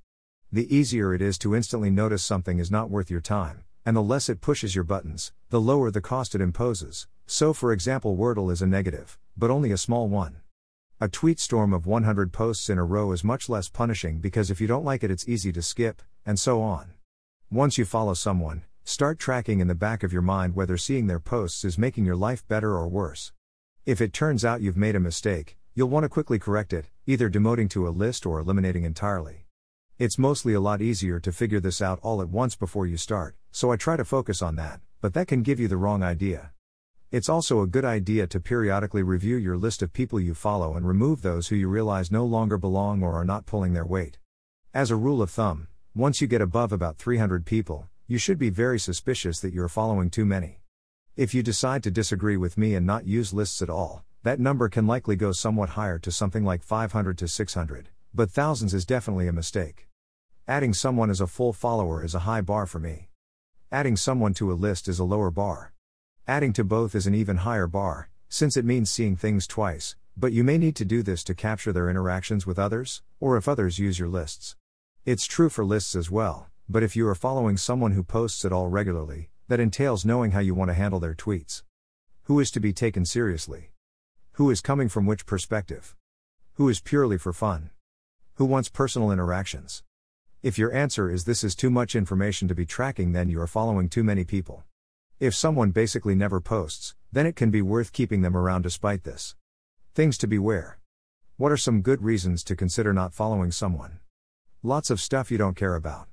The 0.52 0.72
easier 0.72 1.14
it 1.14 1.20
is 1.20 1.36
to 1.38 1.56
instantly 1.56 1.90
notice 1.90 2.22
something 2.22 2.60
is 2.60 2.70
not 2.70 2.88
worth 2.88 3.10
your 3.10 3.20
time, 3.20 3.64
and 3.84 3.96
the 3.96 4.02
less 4.02 4.28
it 4.28 4.40
pushes 4.40 4.76
your 4.76 4.84
buttons, 4.84 5.32
the 5.50 5.60
lower 5.60 5.90
the 5.90 6.00
cost 6.00 6.36
it 6.36 6.40
imposes. 6.40 7.08
So, 7.26 7.52
for 7.52 7.72
example, 7.72 8.16
Wordle 8.16 8.52
is 8.52 8.62
a 8.62 8.68
negative, 8.68 9.18
but 9.36 9.50
only 9.50 9.72
a 9.72 9.76
small 9.76 10.06
one. 10.06 10.41
A 11.02 11.08
tweet 11.08 11.40
storm 11.40 11.72
of 11.72 11.84
100 11.84 12.32
posts 12.32 12.70
in 12.70 12.78
a 12.78 12.84
row 12.84 13.10
is 13.10 13.24
much 13.24 13.48
less 13.48 13.68
punishing 13.68 14.20
because 14.20 14.52
if 14.52 14.60
you 14.60 14.68
don't 14.68 14.84
like 14.84 15.02
it, 15.02 15.10
it's 15.10 15.28
easy 15.28 15.50
to 15.50 15.60
skip, 15.60 16.00
and 16.24 16.38
so 16.38 16.62
on. 16.62 16.92
Once 17.50 17.76
you 17.76 17.84
follow 17.84 18.14
someone, 18.14 18.62
start 18.84 19.18
tracking 19.18 19.58
in 19.58 19.66
the 19.66 19.74
back 19.74 20.04
of 20.04 20.12
your 20.12 20.22
mind 20.22 20.54
whether 20.54 20.76
seeing 20.76 21.08
their 21.08 21.18
posts 21.18 21.64
is 21.64 21.76
making 21.76 22.04
your 22.04 22.14
life 22.14 22.46
better 22.46 22.76
or 22.76 22.86
worse. 22.86 23.32
If 23.84 24.00
it 24.00 24.12
turns 24.12 24.44
out 24.44 24.60
you've 24.60 24.76
made 24.76 24.94
a 24.94 25.00
mistake, 25.00 25.56
you'll 25.74 25.88
want 25.88 26.04
to 26.04 26.08
quickly 26.08 26.38
correct 26.38 26.72
it, 26.72 26.86
either 27.04 27.28
demoting 27.28 27.68
to 27.70 27.88
a 27.88 27.90
list 27.90 28.24
or 28.24 28.38
eliminating 28.38 28.84
entirely. 28.84 29.46
It's 29.98 30.20
mostly 30.20 30.54
a 30.54 30.60
lot 30.60 30.80
easier 30.80 31.18
to 31.18 31.32
figure 31.32 31.58
this 31.58 31.82
out 31.82 31.98
all 32.02 32.22
at 32.22 32.28
once 32.28 32.54
before 32.54 32.86
you 32.86 32.96
start, 32.96 33.34
so 33.50 33.72
I 33.72 33.76
try 33.76 33.96
to 33.96 34.04
focus 34.04 34.40
on 34.40 34.54
that, 34.54 34.80
but 35.00 35.14
that 35.14 35.26
can 35.26 35.42
give 35.42 35.58
you 35.58 35.66
the 35.66 35.76
wrong 35.76 36.04
idea. 36.04 36.52
It's 37.12 37.28
also 37.28 37.60
a 37.60 37.66
good 37.66 37.84
idea 37.84 38.26
to 38.28 38.40
periodically 38.40 39.02
review 39.02 39.36
your 39.36 39.58
list 39.58 39.82
of 39.82 39.92
people 39.92 40.18
you 40.18 40.32
follow 40.32 40.76
and 40.76 40.88
remove 40.88 41.20
those 41.20 41.48
who 41.48 41.56
you 41.56 41.68
realize 41.68 42.10
no 42.10 42.24
longer 42.24 42.56
belong 42.56 43.02
or 43.02 43.12
are 43.12 43.24
not 43.24 43.44
pulling 43.44 43.74
their 43.74 43.84
weight. 43.84 44.16
As 44.72 44.90
a 44.90 44.96
rule 44.96 45.20
of 45.20 45.28
thumb, 45.30 45.68
once 45.94 46.22
you 46.22 46.26
get 46.26 46.40
above 46.40 46.72
about 46.72 46.96
300 46.96 47.44
people, 47.44 47.86
you 48.06 48.16
should 48.16 48.38
be 48.38 48.48
very 48.48 48.78
suspicious 48.78 49.40
that 49.40 49.52
you're 49.52 49.68
following 49.68 50.08
too 50.08 50.24
many. 50.24 50.62
If 51.14 51.34
you 51.34 51.42
decide 51.42 51.82
to 51.82 51.90
disagree 51.90 52.38
with 52.38 52.56
me 52.56 52.74
and 52.74 52.86
not 52.86 53.06
use 53.06 53.34
lists 53.34 53.60
at 53.60 53.68
all, 53.68 54.06
that 54.22 54.40
number 54.40 54.70
can 54.70 54.86
likely 54.86 55.14
go 55.14 55.32
somewhat 55.32 55.68
higher 55.68 55.98
to 55.98 56.10
something 56.10 56.46
like 56.46 56.62
500 56.62 57.18
to 57.18 57.28
600, 57.28 57.90
but 58.14 58.30
thousands 58.30 58.72
is 58.72 58.86
definitely 58.86 59.28
a 59.28 59.34
mistake. 59.34 59.86
Adding 60.48 60.72
someone 60.72 61.10
as 61.10 61.20
a 61.20 61.26
full 61.26 61.52
follower 61.52 62.02
is 62.02 62.14
a 62.14 62.20
high 62.20 62.40
bar 62.40 62.64
for 62.64 62.78
me. 62.78 63.10
Adding 63.70 63.96
someone 63.96 64.32
to 64.32 64.50
a 64.50 64.54
list 64.54 64.88
is 64.88 64.98
a 64.98 65.04
lower 65.04 65.30
bar. 65.30 65.71
Adding 66.28 66.52
to 66.52 66.62
both 66.62 66.94
is 66.94 67.08
an 67.08 67.16
even 67.16 67.38
higher 67.38 67.66
bar, 67.66 68.08
since 68.28 68.56
it 68.56 68.64
means 68.64 68.88
seeing 68.88 69.16
things 69.16 69.44
twice, 69.44 69.96
but 70.16 70.32
you 70.32 70.44
may 70.44 70.56
need 70.56 70.76
to 70.76 70.84
do 70.84 71.02
this 71.02 71.24
to 71.24 71.34
capture 71.34 71.72
their 71.72 71.90
interactions 71.90 72.46
with 72.46 72.60
others, 72.60 73.02
or 73.18 73.36
if 73.36 73.48
others 73.48 73.80
use 73.80 73.98
your 73.98 74.08
lists. 74.08 74.54
It's 75.04 75.26
true 75.26 75.48
for 75.48 75.64
lists 75.64 75.96
as 75.96 76.12
well, 76.12 76.46
but 76.68 76.84
if 76.84 76.94
you 76.94 77.08
are 77.08 77.16
following 77.16 77.56
someone 77.56 77.90
who 77.90 78.04
posts 78.04 78.44
at 78.44 78.52
all 78.52 78.68
regularly, 78.68 79.30
that 79.48 79.58
entails 79.58 80.04
knowing 80.04 80.30
how 80.30 80.38
you 80.38 80.54
want 80.54 80.68
to 80.70 80.74
handle 80.74 81.00
their 81.00 81.14
tweets. 81.14 81.64
Who 82.24 82.38
is 82.38 82.52
to 82.52 82.60
be 82.60 82.72
taken 82.72 83.04
seriously? 83.04 83.72
Who 84.34 84.48
is 84.48 84.60
coming 84.60 84.88
from 84.88 85.06
which 85.06 85.26
perspective? 85.26 85.96
Who 86.54 86.68
is 86.68 86.78
purely 86.78 87.18
for 87.18 87.32
fun? 87.32 87.70
Who 88.34 88.44
wants 88.44 88.68
personal 88.68 89.10
interactions? 89.10 89.82
If 90.40 90.56
your 90.56 90.72
answer 90.72 91.10
is 91.10 91.24
this 91.24 91.42
is 91.42 91.56
too 91.56 91.68
much 91.68 91.96
information 91.96 92.46
to 92.46 92.54
be 92.54 92.64
tracking, 92.64 93.10
then 93.10 93.28
you 93.28 93.40
are 93.40 93.48
following 93.48 93.88
too 93.88 94.04
many 94.04 94.24
people. 94.24 94.62
If 95.22 95.36
someone 95.36 95.70
basically 95.70 96.16
never 96.16 96.40
posts, 96.40 96.96
then 97.12 97.26
it 97.26 97.36
can 97.36 97.52
be 97.52 97.62
worth 97.62 97.92
keeping 97.92 98.22
them 98.22 98.36
around 98.36 98.62
despite 98.62 99.04
this. 99.04 99.36
Things 99.94 100.18
to 100.18 100.26
beware. 100.26 100.80
What 101.36 101.52
are 101.52 101.56
some 101.56 101.80
good 101.80 102.02
reasons 102.02 102.42
to 102.42 102.56
consider 102.56 102.92
not 102.92 103.14
following 103.14 103.52
someone? 103.52 104.00
Lots 104.64 104.90
of 104.90 105.00
stuff 105.00 105.30
you 105.30 105.38
don't 105.38 105.54
care 105.54 105.76
about. 105.76 106.08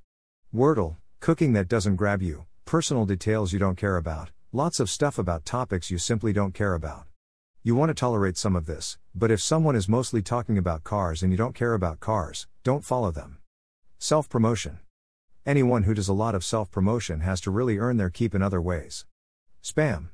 Wordle, 0.53 0.97
cooking 1.21 1.53
that 1.53 1.67
doesn't 1.67 1.95
grab 1.95 2.21
you, 2.21 2.45
personal 2.65 3.07
details 3.07 3.51
you 3.51 3.57
don't 3.57 3.79
care 3.79 3.97
about, 3.97 4.29
lots 4.51 4.79
of 4.79 4.91
stuff 4.91 5.17
about 5.17 5.43
topics 5.43 5.89
you 5.89 5.97
simply 5.97 6.31
don't 6.31 6.53
care 6.53 6.75
about. 6.75 7.07
You 7.63 7.73
want 7.73 7.89
to 7.89 7.95
tolerate 7.95 8.37
some 8.37 8.55
of 8.55 8.67
this, 8.67 8.99
but 9.15 9.31
if 9.31 9.41
someone 9.41 9.75
is 9.75 9.89
mostly 9.89 10.21
talking 10.21 10.55
about 10.55 10.83
cars 10.83 11.23
and 11.23 11.33
you 11.33 11.37
don't 11.37 11.55
care 11.55 11.73
about 11.73 11.99
cars, 11.99 12.45
don't 12.63 12.85
follow 12.85 13.09
them. 13.09 13.39
Self 13.97 14.29
promotion. 14.29 14.77
Anyone 15.45 15.83
who 15.83 15.93
does 15.93 16.09
a 16.09 16.13
lot 16.13 16.35
of 16.35 16.43
self 16.43 16.69
promotion 16.69 17.21
has 17.21 17.39
to 17.41 17.51
really 17.51 17.77
earn 17.77 17.97
their 17.97 18.09
keep 18.09 18.35
in 18.35 18.41
other 18.41 18.61
ways. 18.61 19.05
Spam. 19.63 20.09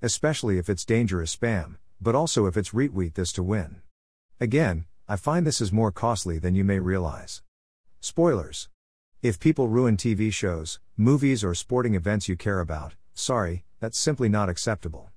Especially 0.00 0.58
if 0.58 0.68
it's 0.70 0.84
dangerous 0.84 1.36
spam, 1.36 1.76
but 2.00 2.14
also 2.14 2.46
if 2.46 2.56
it's 2.56 2.70
retweet 2.70 3.14
this 3.14 3.32
to 3.34 3.42
win. 3.42 3.82
Again, 4.40 4.86
I 5.06 5.16
find 5.16 5.46
this 5.46 5.60
is 5.60 5.72
more 5.72 5.92
costly 5.92 6.38
than 6.38 6.54
you 6.54 6.64
may 6.64 6.78
realize. 6.78 7.42
Spoilers. 8.00 8.70
If 9.20 9.38
people 9.38 9.68
ruin 9.68 9.96
TV 9.96 10.32
shows, 10.32 10.80
movies, 10.96 11.44
or 11.44 11.54
sporting 11.54 11.94
events 11.94 12.28
you 12.28 12.36
care 12.36 12.58
about, 12.58 12.94
sorry, 13.14 13.64
that's 13.78 13.98
simply 13.98 14.28
not 14.28 14.48
acceptable. 14.48 15.10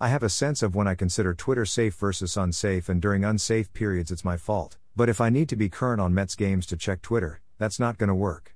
I 0.00 0.08
have 0.08 0.22
a 0.22 0.28
sense 0.28 0.62
of 0.62 0.74
when 0.74 0.88
I 0.88 0.94
consider 0.94 1.34
Twitter 1.34 1.66
safe 1.66 1.94
versus 1.94 2.36
unsafe, 2.36 2.88
and 2.88 3.00
during 3.00 3.22
unsafe 3.24 3.72
periods 3.74 4.10
it's 4.10 4.24
my 4.24 4.36
fault, 4.36 4.78
but 4.96 5.08
if 5.08 5.20
I 5.20 5.30
need 5.30 5.48
to 5.50 5.56
be 5.56 5.68
current 5.68 6.00
on 6.00 6.14
Mets 6.14 6.34
games 6.34 6.66
to 6.66 6.76
check 6.76 7.00
Twitter, 7.02 7.40
that's 7.58 7.78
not 7.78 7.98
gonna 7.98 8.14
work. 8.14 8.54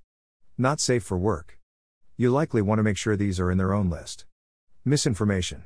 Not 0.61 0.81
safe 0.81 1.05
for 1.05 1.17
work. 1.17 1.57
You 2.17 2.33
likely 2.33 2.63
want 2.63 2.81
to 2.81 2.83
make 2.83 2.97
sure 2.97 3.15
these 3.15 3.39
are 3.39 3.49
in 3.49 3.59
their 3.59 3.73
own 3.73 3.89
list. 3.89 4.27
Misinformation. 4.85 5.63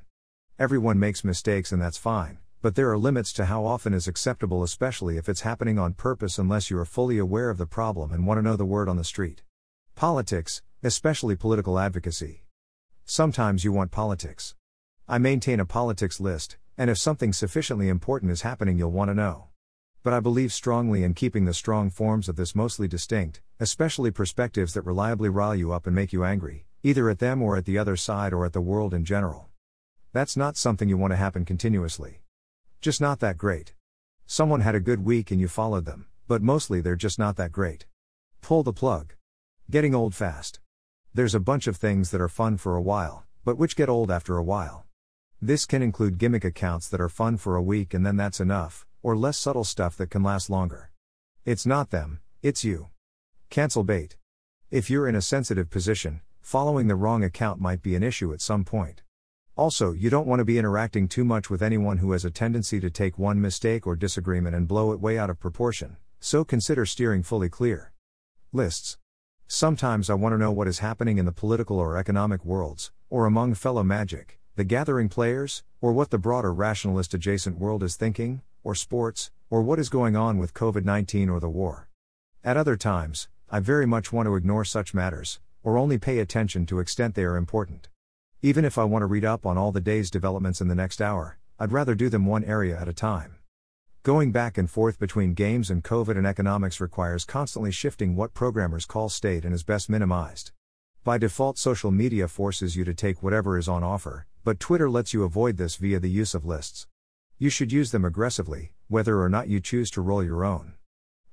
Everyone 0.59 0.99
makes 0.99 1.25
mistakes 1.25 1.73
and 1.73 1.81
that's 1.81 1.97
fine, 1.97 2.37
but 2.61 2.75
there 2.75 2.91
are 2.91 2.99
limits 2.99 3.33
to 3.33 3.47
how 3.47 3.65
often 3.65 3.95
is 3.95 4.07
acceptable, 4.07 4.63
especially 4.63 5.17
if 5.17 5.31
it's 5.31 5.41
happening 5.41 5.79
on 5.79 5.95
purpose, 5.95 6.37
unless 6.37 6.69
you 6.69 6.79
are 6.79 6.85
fully 6.85 7.17
aware 7.17 7.49
of 7.49 7.57
the 7.57 7.65
problem 7.65 8.13
and 8.13 8.27
want 8.27 8.37
to 8.37 8.43
know 8.43 8.55
the 8.55 8.67
word 8.67 8.87
on 8.87 8.99
the 8.99 9.03
street. 9.03 9.41
Politics, 9.95 10.61
especially 10.83 11.37
political 11.37 11.79
advocacy. 11.79 12.45
Sometimes 13.07 13.65
you 13.65 13.73
want 13.73 13.93
politics. 13.93 14.55
I 15.09 15.17
maintain 15.17 15.59
a 15.59 15.65
politics 15.65 16.21
list, 16.21 16.59
and 16.77 16.91
if 16.91 16.99
something 16.99 17.33
sufficiently 17.33 17.89
important 17.89 18.31
is 18.31 18.43
happening, 18.43 18.77
you'll 18.77 18.91
want 18.91 19.09
to 19.09 19.15
know 19.15 19.52
but 20.03 20.13
I 20.13 20.21
believe 20.21 20.53
strongly 20.53 21.05
in 21.05 21.15
keeping 21.15 21.45
the 21.45 21.55
strong 21.55 21.89
forms 21.89 22.29
of 22.29 22.37
this 22.37 22.55
mostly 22.55 22.89
distinct, 22.89 23.41
especially 23.61 24.11
perspectives 24.11 24.75
that 24.75 24.83
reliably 24.83 25.29
rile 25.29 25.55
you 25.55 25.73
up 25.73 25.87
and 25.87 25.95
make 25.95 26.13
you 26.13 26.25
angry, 26.25 26.67
either 26.83 27.09
at 27.09 27.21
them 27.21 27.41
or 27.41 27.57
at 27.57 27.65
the 27.65 27.79
other 27.79 27.97
side 27.97 28.33
or 28.33 28.45
at 28.45 28.53
the 28.53 28.61
world 28.61 28.93
in 28.93 29.05
general. 29.05 29.49
That's 30.13 30.37
not 30.37 30.57
something 30.57 30.89
you 30.89 30.99
want 30.99 31.13
to 31.13 31.17
happen 31.17 31.45
continuously. 31.45 32.23
Just 32.81 33.01
not 33.01 33.21
that 33.21 33.39
great. 33.39 33.75
Someone 34.27 34.61
had 34.61 34.75
a 34.75 34.81
good 34.81 35.05
week 35.05 35.31
and 35.31 35.41
you 35.41 35.47
followed 35.47 35.85
them, 35.85 36.07
but 36.27 36.43
mostly 36.43 36.81
they're 36.81 36.97
just 36.97 37.19
not 37.19 37.37
that 37.37 37.53
great. 37.53 37.87
Pull 38.41 38.65
the 38.65 38.73
plug. 38.73 39.15
Getting 39.71 39.95
old 39.95 40.15
fast. 40.15 40.59
There's 41.15 41.35
a 41.35 41.41
bunch 41.41 41.67
of 41.69 41.77
things 41.77 42.11
that 42.11 42.21
are 42.21 42.29
fun 42.29 42.57
for 42.57 42.75
a 42.75 42.83
while, 42.83 43.25
but 43.45 43.57
which 43.57 43.77
get 43.77 43.89
old 43.89 44.11
after 44.11 44.37
a 44.37 44.43
while. 44.43 44.85
This 45.41 45.65
can 45.65 45.81
include 45.81 46.19
gimmick 46.19 46.45
accounts 46.45 46.89
that 46.89 47.01
are 47.01 47.09
fun 47.09 47.37
for 47.37 47.55
a 47.55 47.63
week 47.63 47.95
and 47.95 48.05
then 48.05 48.17
that's 48.17 48.41
enough, 48.41 48.85
or 49.03 49.17
less 49.17 49.39
subtle 49.39 49.65
stuff 49.65 49.97
that 49.97 50.11
can 50.11 50.23
last 50.23 50.49
longer. 50.49 50.91
It's 51.45 51.67
not 51.67 51.91
them, 51.91 52.21
it's 52.43 52.65
you. 52.65 52.89
Cancel 53.51 53.85
bait. 53.85 54.17
If 54.71 54.89
you're 54.89 55.09
in 55.09 55.15
a 55.15 55.23
sensitive 55.23 55.71
position, 55.71 56.21
following 56.41 56.89
the 56.89 56.97
wrong 56.97 57.23
account 57.23 57.61
might 57.61 57.83
be 57.83 57.95
an 57.95 58.03
issue 58.03 58.33
at 58.33 58.41
some 58.41 58.65
point. 58.65 59.03
Also, 59.55 59.93
you 59.93 60.09
don't 60.09 60.27
want 60.27 60.41
to 60.41 60.45
be 60.45 60.59
interacting 60.59 61.07
too 61.07 61.25
much 61.25 61.51
with 61.51 61.63
anyone 61.63 61.99
who 61.99 62.13
has 62.13 62.25
a 62.25 62.31
tendency 62.31 62.81
to 62.81 62.89
take 62.89 63.19
one 63.19 63.41
mistake 63.41 63.87
or 63.87 63.95
disagreement 63.95 64.57
and 64.57 64.67
blow 64.67 64.93
it 64.93 65.01
way 65.01 65.19
out 65.19 65.29
of 65.29 65.39
proportion, 65.39 65.97
so 66.21 66.43
consider 66.43 66.87
steering 66.87 67.23
fully 67.23 67.51
clear. 67.51 67.93
Lists. 68.53 68.97
Sometimes 69.47 70.09
I 70.09 70.15
want 70.15 70.33
to 70.33 70.39
know 70.39 70.51
what 70.51 70.69
is 70.69 70.79
happening 70.79 71.19
in 71.19 71.27
the 71.27 71.33
political 71.33 71.79
or 71.79 71.99
economic 71.99 72.45
worlds, 72.45 72.93
or 73.11 73.27
among 73.27 73.53
fellow 73.55 73.83
magic, 73.83 74.39
the 74.57 74.65
gathering 74.65 75.11
players, 75.11 75.63
or 75.83 75.93
what 75.93 76.09
the 76.11 76.19
broader 76.19 76.55
rationalist 76.55 77.13
adjacent 77.13 77.59
world 77.59 77.83
is 77.83 77.97
thinking, 77.97 78.41
or 78.65 78.75
sports, 78.75 79.31
or 79.51 79.63
what 79.63 79.79
is 79.79 79.89
going 79.89 80.17
on 80.17 80.39
with 80.39 80.55
COVID 80.55 80.85
19 80.85 81.29
or 81.29 81.41
the 81.41 81.49
war. 81.49 81.89
At 82.45 82.57
other 82.57 82.77
times, 82.77 83.29
I 83.51 83.61
very 83.61 83.87
much 83.87 84.13
want 84.13 84.27
to 84.27 84.37
ignore 84.37 84.65
such 84.65 84.95
matters, 84.95 85.41
or 85.63 85.79
only 85.79 85.99
pay 85.99 86.19
attention 86.19 86.67
to 86.67 86.79
extent 86.79 87.15
they 87.15 87.25
are 87.25 87.37
important. 87.37 87.89
Even 88.41 88.65
if 88.65 88.79
I 88.79 88.85
want 88.85 89.03
to 89.03 89.07
read 89.07 89.25
up 89.25 89.47
on 89.47 89.57
all 89.57 89.73
the 89.73 89.81
day's 89.81 90.11
developments 90.11 90.61
in 90.61 90.69
the 90.69 90.75
next 90.75 91.01
hour, 91.01 91.39
I'd 91.59 91.71
rather 91.71 91.95
do 91.95 92.09
them 92.09 92.27
one 92.27 92.45
area 92.45 92.77
at 92.81 92.89
a 92.89 92.93
time. 92.93 93.37
Going 94.03 94.33
back 94.33 94.59
and 94.59 94.69
forth 94.69 94.99
between 94.99 95.35
games 95.35 95.71
and 95.71 95.85
COVID 95.85 96.17
and 96.19 96.27
economics 96.27 96.81
requires 96.81 97.25
constantly 97.25 97.71
shifting 97.71 98.17
what 98.17 98.35
programmers 98.35 98.85
call 98.85 99.09
state 99.09 99.45
and 99.45 99.55
is 99.55 99.63
best 99.63 99.89
minimized. 99.89 100.51
By 101.05 101.19
default, 101.19 101.57
social 101.57 101.93
media 101.93 102.27
forces 102.27 102.75
you 102.75 102.85
to 102.85 102.95
take 102.95 103.23
whatever 103.23 103.57
is 103.59 103.69
on 103.69 103.85
offer, 103.85 104.27
but 104.43 104.59
Twitter 104.59 104.91
lets 104.91 105.15
you 105.15 105.23
avoid 105.23 105.57
this 105.57 105.77
via 105.77 106.01
the 106.01 106.11
use 106.11 106.35
of 106.35 106.45
lists. 106.45 106.89
You 107.43 107.51
should 107.51 107.73
use 107.73 107.91
them 107.91 108.05
aggressively, 108.05 108.71
whether 108.87 109.21
or 109.21 109.29
not 109.29 109.49
you 109.49 109.59
choose 109.59 109.91
to 109.91 110.01
roll 110.01 110.23
your 110.23 110.45
own. 110.45 110.75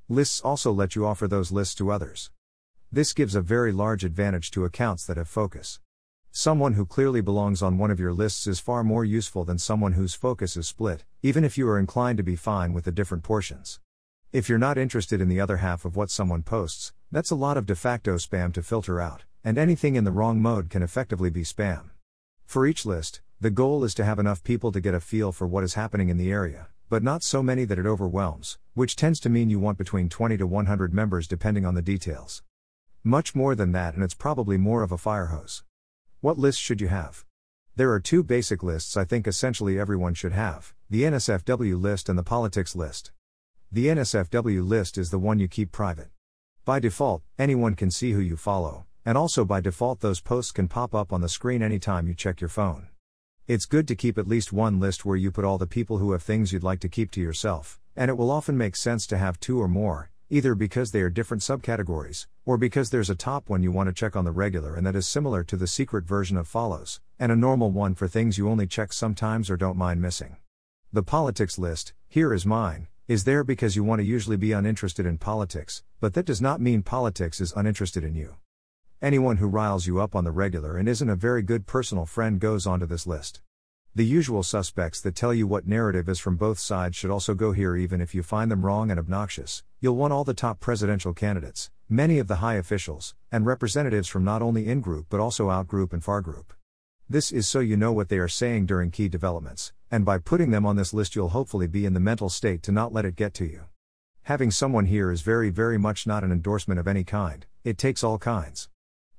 Lists 0.08 0.42
also 0.42 0.72
let 0.72 0.96
you 0.96 1.06
offer 1.06 1.28
those 1.28 1.52
lists 1.52 1.76
to 1.76 1.92
others. 1.92 2.32
This 2.92 3.14
gives 3.14 3.36
a 3.36 3.42
very 3.42 3.72
large 3.72 4.04
advantage 4.04 4.50
to 4.50 4.66
accounts 4.66 5.06
that 5.06 5.18
have 5.18 5.28
focus. 5.28 5.80
Someone 6.32 6.74
who 6.74 6.88
clearly 6.88 7.22
belongs 7.22 7.62
on 7.62 7.78
one 7.78 7.92
of 7.92 8.00
your 8.00 8.12
lists 8.12 8.48
is 8.48 8.60
far 8.60 8.84
more 8.84 9.06
useful 9.06 9.46
than 9.46 9.60
someone 9.60 9.94
whose 9.94 10.16
focus 10.16 10.58
is 10.58 10.66
split, 10.66 11.06
even 11.22 11.44
if 11.44 11.60
you 11.60 11.70
are 11.70 11.78
inclined 11.78 12.18
to 12.18 12.24
be 12.24 12.36
fine 12.36 12.74
with 12.74 12.86
the 12.86 12.92
different 12.92 13.24
portions. 13.24 13.80
If 14.34 14.50
you're 14.50 14.58
not 14.58 14.80
interested 14.80 15.22
in 15.22 15.30
the 15.30 15.40
other 15.40 15.58
half 15.58 15.86
of 15.86 15.96
what 15.96 16.10
someone 16.10 16.42
posts, 16.42 16.92
that's 17.12 17.30
a 17.30 17.36
lot 17.36 17.56
of 17.56 17.68
de 17.68 17.76
facto 17.76 18.16
spam 18.16 18.52
to 18.54 18.64
filter 18.64 19.00
out, 19.00 19.26
and 19.44 19.60
anything 19.60 19.96
in 19.96 20.06
the 20.06 20.12
wrong 20.12 20.42
mode 20.42 20.72
can 20.72 20.82
effectively 20.82 21.30
be 21.30 21.44
spam. 21.44 21.92
For 22.48 22.66
each 22.66 22.84
list, 22.84 23.22
the 23.42 23.50
goal 23.50 23.86
is 23.86 23.94
to 23.94 24.04
have 24.04 24.20
enough 24.20 24.44
people 24.44 24.70
to 24.70 24.82
get 24.82 24.94
a 24.94 25.00
feel 25.00 25.32
for 25.32 25.48
what 25.48 25.64
is 25.64 25.76
happening 25.76 26.10
in 26.10 26.18
the 26.18 26.30
area, 26.30 26.68
but 26.90 27.02
not 27.02 27.24
so 27.24 27.42
many 27.42 27.64
that 27.64 27.80
it 27.80 27.86
overwhelms, 27.86 28.58
which 28.74 28.98
tends 28.98 29.18
to 29.18 29.30
mean 29.30 29.50
you 29.50 29.58
want 29.58 29.78
between 29.78 30.10
20 30.10 30.36
to 30.36 30.46
100 30.46 30.94
members 30.94 31.26
depending 31.26 31.66
on 31.66 31.74
the 31.74 31.82
details. 31.82 32.44
Much 33.02 33.34
more 33.34 33.56
than 33.56 33.72
that, 33.72 33.94
and 33.94 34.04
it's 34.04 34.14
probably 34.14 34.58
more 34.58 34.84
of 34.84 34.92
a 34.92 34.98
fire 34.98 35.28
hose. 35.28 35.64
What 36.20 36.38
list 36.38 36.60
should 36.60 36.82
you 36.82 36.90
have? 36.90 37.24
There 37.78 37.94
are 37.94 38.02
two 38.02 38.24
basic 38.24 38.62
lists 38.62 38.98
I 38.98 39.06
think 39.06 39.26
essentially 39.26 39.80
everyone 39.80 40.16
should 40.16 40.34
have 40.34 40.74
the 40.90 41.04
NSFW 41.04 41.82
list 41.82 42.10
and 42.10 42.20
the 42.20 42.24
politics 42.24 42.76
list. 42.76 43.14
The 43.72 43.86
NSFW 43.86 44.68
list 44.68 44.98
is 44.98 45.12
the 45.12 45.20
one 45.20 45.40
you 45.40 45.48
keep 45.48 45.72
private. 45.72 46.10
By 46.66 46.80
default, 46.80 47.22
anyone 47.38 47.76
can 47.76 47.90
see 47.90 48.12
who 48.12 48.20
you 48.20 48.36
follow, 48.36 48.86
and 49.06 49.18
also 49.18 49.46
by 49.46 49.62
default, 49.62 50.02
those 50.02 50.20
posts 50.20 50.52
can 50.52 50.68
pop 50.68 50.94
up 50.94 51.14
on 51.14 51.22
the 51.22 51.30
screen 51.30 51.62
anytime 51.62 52.06
you 52.06 52.14
check 52.14 52.42
your 52.42 52.50
phone. 52.50 52.90
It's 53.50 53.66
good 53.66 53.88
to 53.88 53.96
keep 53.96 54.20
at 54.20 54.28
least 54.28 54.54
one 54.54 54.80
list 54.80 55.06
where 55.06 55.18
you 55.18 55.32
put 55.32 55.44
all 55.44 55.58
the 55.58 55.66
people 55.66 55.98
who 55.98 56.12
have 56.12 56.22
things 56.22 56.54
you'd 56.54 56.62
like 56.62 56.80
to 56.82 56.88
keep 56.88 57.10
to 57.14 57.20
yourself, 57.20 57.80
and 57.96 58.08
it 58.08 58.14
will 58.16 58.30
often 58.30 58.56
make 58.56 58.76
sense 58.76 59.08
to 59.08 59.18
have 59.18 59.40
two 59.40 59.60
or 59.60 59.68
more, 59.68 60.12
either 60.30 60.54
because 60.54 60.92
they 60.92 61.02
are 61.02 61.10
different 61.10 61.42
subcategories, 61.42 62.28
or 62.46 62.60
because 62.60 62.92
there's 62.92 63.10
a 63.10 63.16
top 63.16 63.50
one 63.50 63.64
you 63.64 63.72
want 63.72 63.88
to 63.88 63.92
check 63.92 64.16
on 64.16 64.24
the 64.24 64.32
regular 64.32 64.76
and 64.76 64.86
that 64.86 64.96
is 64.96 65.08
similar 65.08 65.44
to 65.44 65.58
the 65.58 65.66
secret 65.66 66.06
version 66.06 66.38
of 66.38 66.48
follows, 66.48 67.02
and 67.18 67.32
a 67.32 67.36
normal 67.36 67.72
one 67.72 67.96
for 67.96 68.08
things 68.08 68.38
you 68.38 68.48
only 68.48 68.68
check 68.68 68.94
sometimes 68.94 69.50
or 69.50 69.58
don't 69.58 69.76
mind 69.76 70.00
missing. 70.00 70.38
The 70.94 71.02
politics 71.02 71.58
list, 71.58 71.94
here 72.08 72.36
is 72.36 72.46
mine, 72.46 72.88
is 73.08 73.24
there 73.24 73.44
because 73.44 73.76
you 73.76 73.84
want 73.84 73.98
to 73.98 74.06
usually 74.06 74.38
be 74.38 74.52
uninterested 74.52 75.08
in 75.08 75.18
politics, 75.18 75.82
but 76.00 76.14
that 76.14 76.28
does 76.28 76.40
not 76.40 76.62
mean 76.62 76.84
politics 76.84 77.42
is 77.42 77.54
uninterested 77.56 78.04
in 78.04 78.14
you. 78.14 78.36
Anyone 79.02 79.38
who 79.38 79.48
riles 79.48 79.88
you 79.88 80.02
up 80.02 80.14
on 80.14 80.26
the 80.26 80.32
regular 80.32 80.76
and 80.76 80.90
isn't 80.90 81.10
a 81.10 81.16
very 81.16 81.42
good 81.42 81.66
personal 81.66 82.06
friend 82.06 82.38
goes 82.38 82.68
onto 82.68 82.86
this 82.86 83.08
list. 83.08 83.40
The 83.96 84.06
usual 84.06 84.44
suspects 84.44 85.00
that 85.00 85.16
tell 85.16 85.34
you 85.34 85.48
what 85.48 85.66
narrative 85.66 86.10
is 86.10 86.20
from 86.20 86.36
both 86.36 86.60
sides 86.60 86.98
should 86.98 87.10
also 87.10 87.34
go 87.34 87.54
here, 87.54 87.78
even 87.78 88.02
if 88.02 88.14
you 88.14 88.24
find 88.24 88.52
them 88.52 88.66
wrong 88.66 88.92
and 88.92 89.00
obnoxious. 89.00 89.64
You'll 89.80 89.96
want 89.96 90.12
all 90.12 90.26
the 90.26 90.34
top 90.34 90.60
presidential 90.60 91.14
candidates, 91.14 91.72
many 91.88 92.20
of 92.20 92.28
the 92.28 92.36
high 92.36 92.56
officials, 92.56 93.16
and 93.32 93.46
representatives 93.46 94.10
from 94.10 94.26
not 94.26 94.42
only 94.42 94.68
in 94.68 94.82
group 94.82 95.06
but 95.10 95.22
also 95.22 95.50
out 95.50 95.70
group 95.70 95.94
and 95.94 96.04
far 96.04 96.20
group. 96.20 96.54
This 97.10 97.32
is 97.32 97.48
so 97.48 97.62
you 97.62 97.78
know 97.78 97.94
what 97.94 98.10
they 98.10 98.18
are 98.18 98.28
saying 98.28 98.66
during 98.66 98.92
key 98.92 99.08
developments, 99.08 99.72
and 99.90 100.04
by 100.04 100.18
putting 100.18 100.52
them 100.52 100.66
on 100.66 100.76
this 100.76 100.94
list, 100.94 101.16
you'll 101.16 101.30
hopefully 101.30 101.68
be 101.68 101.86
in 101.86 101.94
the 101.94 102.02
mental 102.02 102.28
state 102.28 102.62
to 102.64 102.74
not 102.74 102.92
let 102.92 103.06
it 103.06 103.16
get 103.16 103.34
to 103.36 103.46
you. 103.46 103.64
Having 104.24 104.52
someone 104.52 104.88
here 104.88 105.10
is 105.10 105.22
very, 105.22 105.50
very 105.50 105.78
much 105.78 106.06
not 106.06 106.26
an 106.26 106.34
endorsement 106.34 106.82
of 106.82 106.88
any 106.88 107.06
kind, 107.06 107.46
it 107.64 107.78
takes 107.78 108.04
all 108.04 108.18
kinds. 108.18 108.68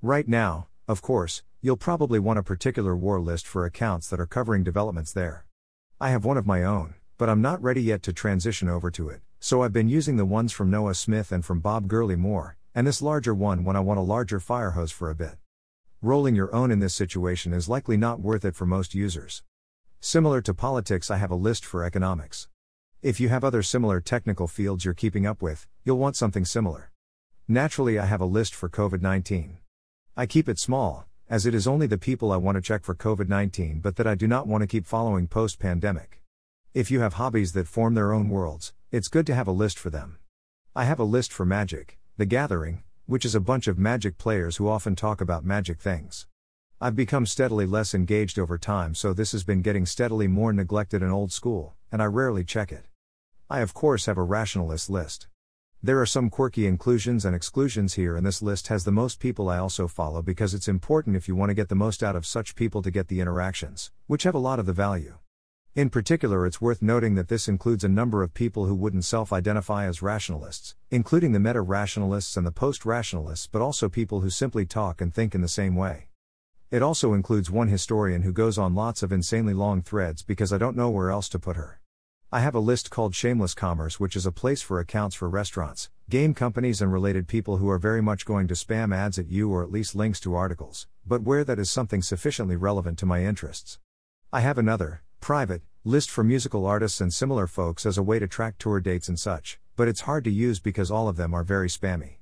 Right 0.02 0.26
now, 0.26 0.68
of 0.88 1.02
course, 1.02 1.42
You'll 1.62 1.76
probably 1.76 2.18
want 2.18 2.38
a 2.38 2.42
particular 2.42 2.96
war 2.96 3.20
list 3.20 3.46
for 3.46 3.66
accounts 3.66 4.08
that 4.08 4.18
are 4.18 4.24
covering 4.24 4.64
developments 4.64 5.12
there. 5.12 5.44
I 6.00 6.08
have 6.08 6.24
one 6.24 6.38
of 6.38 6.46
my 6.46 6.64
own, 6.64 6.94
but 7.18 7.28
I'm 7.28 7.42
not 7.42 7.62
ready 7.62 7.82
yet 7.82 8.02
to 8.04 8.14
transition 8.14 8.66
over 8.66 8.90
to 8.92 9.10
it, 9.10 9.20
so 9.40 9.62
I've 9.62 9.74
been 9.74 9.90
using 9.90 10.16
the 10.16 10.24
ones 10.24 10.52
from 10.52 10.70
Noah 10.70 10.94
Smith 10.94 11.30
and 11.30 11.44
from 11.44 11.60
Bob 11.60 11.86
Gurley 11.86 12.16
more, 12.16 12.56
and 12.74 12.86
this 12.86 13.02
larger 13.02 13.34
one 13.34 13.62
when 13.62 13.76
I 13.76 13.80
want 13.80 14.00
a 14.00 14.02
larger 14.02 14.40
fire 14.40 14.70
hose 14.70 14.90
for 14.90 15.10
a 15.10 15.14
bit. 15.14 15.36
Rolling 16.00 16.34
your 16.34 16.54
own 16.54 16.70
in 16.70 16.78
this 16.78 16.94
situation 16.94 17.52
is 17.52 17.68
likely 17.68 17.98
not 17.98 18.20
worth 18.20 18.46
it 18.46 18.56
for 18.56 18.64
most 18.64 18.94
users. 18.94 19.42
Similar 20.00 20.40
to 20.40 20.54
politics, 20.54 21.10
I 21.10 21.18
have 21.18 21.30
a 21.30 21.34
list 21.34 21.62
for 21.62 21.84
economics. 21.84 22.48
If 23.02 23.20
you 23.20 23.28
have 23.28 23.44
other 23.44 23.62
similar 23.62 24.00
technical 24.00 24.48
fields 24.48 24.86
you're 24.86 24.94
keeping 24.94 25.26
up 25.26 25.42
with, 25.42 25.66
you'll 25.84 25.98
want 25.98 26.16
something 26.16 26.46
similar. 26.46 26.90
Naturally, 27.46 27.98
I 27.98 28.06
have 28.06 28.22
a 28.22 28.24
list 28.24 28.54
for 28.54 28.70
COVID 28.70 29.02
19. 29.02 29.58
I 30.16 30.26
keep 30.26 30.48
it 30.48 30.58
small, 30.58 31.06
as 31.28 31.46
it 31.46 31.54
is 31.54 31.68
only 31.68 31.86
the 31.86 31.96
people 31.96 32.32
I 32.32 32.36
want 32.36 32.56
to 32.56 32.60
check 32.60 32.82
for 32.84 32.94
COVID 32.96 33.28
19 33.28 33.80
but 33.80 33.94
that 33.96 34.06
I 34.06 34.16
do 34.16 34.26
not 34.26 34.48
want 34.48 34.62
to 34.62 34.66
keep 34.66 34.84
following 34.84 35.28
post 35.28 35.60
pandemic. 35.60 36.20
If 36.74 36.90
you 36.90 37.00
have 37.00 37.14
hobbies 37.14 37.52
that 37.52 37.68
form 37.68 37.94
their 37.94 38.12
own 38.12 38.28
worlds, 38.28 38.72
it's 38.90 39.08
good 39.08 39.24
to 39.26 39.34
have 39.34 39.46
a 39.46 39.52
list 39.52 39.78
for 39.78 39.88
them. 39.88 40.18
I 40.74 40.84
have 40.84 40.98
a 40.98 41.04
list 41.04 41.32
for 41.32 41.46
Magic, 41.46 41.98
The 42.16 42.26
Gathering, 42.26 42.82
which 43.06 43.24
is 43.24 43.36
a 43.36 43.40
bunch 43.40 43.68
of 43.68 43.78
Magic 43.78 44.18
players 44.18 44.56
who 44.56 44.68
often 44.68 44.96
talk 44.96 45.20
about 45.20 45.44
magic 45.44 45.80
things. 45.80 46.26
I've 46.80 46.96
become 46.96 47.24
steadily 47.24 47.66
less 47.66 47.94
engaged 47.94 48.38
over 48.38 48.58
time, 48.58 48.94
so 48.96 49.12
this 49.12 49.32
has 49.32 49.44
been 49.44 49.62
getting 49.62 49.86
steadily 49.86 50.26
more 50.26 50.52
neglected 50.52 51.02
and 51.02 51.12
old 51.12 51.32
school, 51.32 51.74
and 51.92 52.02
I 52.02 52.06
rarely 52.06 52.42
check 52.42 52.72
it. 52.72 52.86
I, 53.48 53.60
of 53.60 53.74
course, 53.74 54.06
have 54.06 54.18
a 54.18 54.22
rationalist 54.22 54.90
list. 54.90 55.28
There 55.82 55.98
are 55.98 56.04
some 56.04 56.28
quirky 56.28 56.66
inclusions 56.66 57.24
and 57.24 57.34
exclusions 57.34 57.94
here, 57.94 58.14
and 58.14 58.26
this 58.26 58.42
list 58.42 58.68
has 58.68 58.84
the 58.84 58.92
most 58.92 59.18
people 59.18 59.48
I 59.48 59.56
also 59.56 59.88
follow 59.88 60.20
because 60.20 60.52
it's 60.52 60.68
important 60.68 61.16
if 61.16 61.26
you 61.26 61.34
want 61.34 61.48
to 61.48 61.54
get 61.54 61.70
the 61.70 61.74
most 61.74 62.02
out 62.02 62.14
of 62.14 62.26
such 62.26 62.54
people 62.54 62.82
to 62.82 62.90
get 62.90 63.08
the 63.08 63.18
interactions, 63.18 63.90
which 64.06 64.24
have 64.24 64.34
a 64.34 64.38
lot 64.38 64.58
of 64.58 64.66
the 64.66 64.74
value. 64.74 65.16
In 65.74 65.88
particular, 65.88 66.44
it's 66.44 66.60
worth 66.60 66.82
noting 66.82 67.14
that 67.14 67.28
this 67.28 67.48
includes 67.48 67.82
a 67.82 67.88
number 67.88 68.22
of 68.22 68.34
people 68.34 68.66
who 68.66 68.74
wouldn't 68.74 69.06
self 69.06 69.32
identify 69.32 69.86
as 69.86 70.02
rationalists, 70.02 70.76
including 70.90 71.32
the 71.32 71.40
meta 71.40 71.62
rationalists 71.62 72.36
and 72.36 72.46
the 72.46 72.52
post 72.52 72.84
rationalists, 72.84 73.46
but 73.46 73.62
also 73.62 73.88
people 73.88 74.20
who 74.20 74.28
simply 74.28 74.66
talk 74.66 75.00
and 75.00 75.14
think 75.14 75.34
in 75.34 75.40
the 75.40 75.48
same 75.48 75.76
way. 75.76 76.08
It 76.70 76.82
also 76.82 77.14
includes 77.14 77.50
one 77.50 77.68
historian 77.68 78.20
who 78.20 78.34
goes 78.34 78.58
on 78.58 78.74
lots 78.74 79.02
of 79.02 79.12
insanely 79.12 79.54
long 79.54 79.80
threads 79.80 80.22
because 80.22 80.52
I 80.52 80.58
don't 80.58 80.76
know 80.76 80.90
where 80.90 81.08
else 81.08 81.30
to 81.30 81.38
put 81.38 81.56
her. 81.56 81.79
I 82.32 82.38
have 82.38 82.54
a 82.54 82.60
list 82.60 82.92
called 82.92 83.12
Shameless 83.12 83.54
Commerce, 83.54 83.98
which 83.98 84.14
is 84.14 84.24
a 84.24 84.30
place 84.30 84.62
for 84.62 84.78
accounts 84.78 85.16
for 85.16 85.28
restaurants, 85.28 85.90
game 86.08 86.32
companies, 86.32 86.80
and 86.80 86.92
related 86.92 87.26
people 87.26 87.56
who 87.56 87.68
are 87.68 87.76
very 87.76 88.00
much 88.00 88.24
going 88.24 88.46
to 88.46 88.54
spam 88.54 88.94
ads 88.94 89.18
at 89.18 89.26
you 89.26 89.50
or 89.50 89.64
at 89.64 89.72
least 89.72 89.96
links 89.96 90.20
to 90.20 90.36
articles, 90.36 90.86
but 91.04 91.22
where 91.22 91.42
that 91.42 91.58
is 91.58 91.68
something 91.68 92.02
sufficiently 92.02 92.54
relevant 92.54 93.00
to 93.00 93.04
my 93.04 93.24
interests. 93.24 93.80
I 94.32 94.42
have 94.42 94.58
another, 94.58 95.02
private, 95.18 95.62
list 95.82 96.08
for 96.08 96.22
musical 96.22 96.66
artists 96.66 97.00
and 97.00 97.12
similar 97.12 97.48
folks 97.48 97.84
as 97.84 97.98
a 97.98 98.02
way 98.04 98.20
to 98.20 98.28
track 98.28 98.58
tour 98.60 98.78
dates 98.78 99.08
and 99.08 99.18
such, 99.18 99.58
but 99.74 99.88
it's 99.88 100.02
hard 100.02 100.22
to 100.22 100.30
use 100.30 100.60
because 100.60 100.88
all 100.88 101.08
of 101.08 101.16
them 101.16 101.34
are 101.34 101.42
very 101.42 101.68
spammy. 101.68 102.18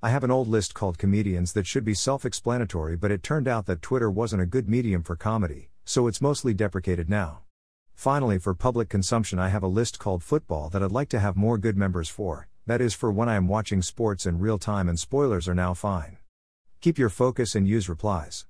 I 0.00 0.10
have 0.10 0.22
an 0.22 0.30
old 0.30 0.46
list 0.46 0.72
called 0.72 0.98
comedians 0.98 1.54
that 1.54 1.66
should 1.66 1.84
be 1.84 1.94
self 1.94 2.24
explanatory, 2.24 2.96
but 2.96 3.10
it 3.10 3.24
turned 3.24 3.48
out 3.48 3.66
that 3.66 3.82
Twitter 3.82 4.08
wasn't 4.08 4.42
a 4.42 4.46
good 4.46 4.68
medium 4.68 5.02
for 5.02 5.16
comedy, 5.16 5.70
so 5.84 6.06
it's 6.06 6.20
mostly 6.20 6.54
deprecated 6.54 7.10
now. 7.10 7.40
Finally, 7.98 8.38
for 8.38 8.54
public 8.54 8.88
consumption, 8.88 9.40
I 9.40 9.48
have 9.48 9.64
a 9.64 9.66
list 9.66 9.98
called 9.98 10.22
football 10.22 10.68
that 10.68 10.84
I'd 10.84 10.92
like 10.92 11.08
to 11.08 11.18
have 11.18 11.34
more 11.36 11.58
good 11.58 11.76
members 11.76 12.08
for, 12.08 12.46
that 12.64 12.80
is, 12.80 12.94
for 12.94 13.10
when 13.10 13.28
I 13.28 13.34
am 13.34 13.48
watching 13.48 13.82
sports 13.82 14.24
in 14.24 14.38
real 14.38 14.56
time 14.56 14.88
and 14.88 14.96
spoilers 14.96 15.48
are 15.48 15.54
now 15.54 15.74
fine. 15.74 16.18
Keep 16.80 16.96
your 16.96 17.08
focus 17.08 17.56
and 17.56 17.66
use 17.66 17.88
replies. 17.88 18.46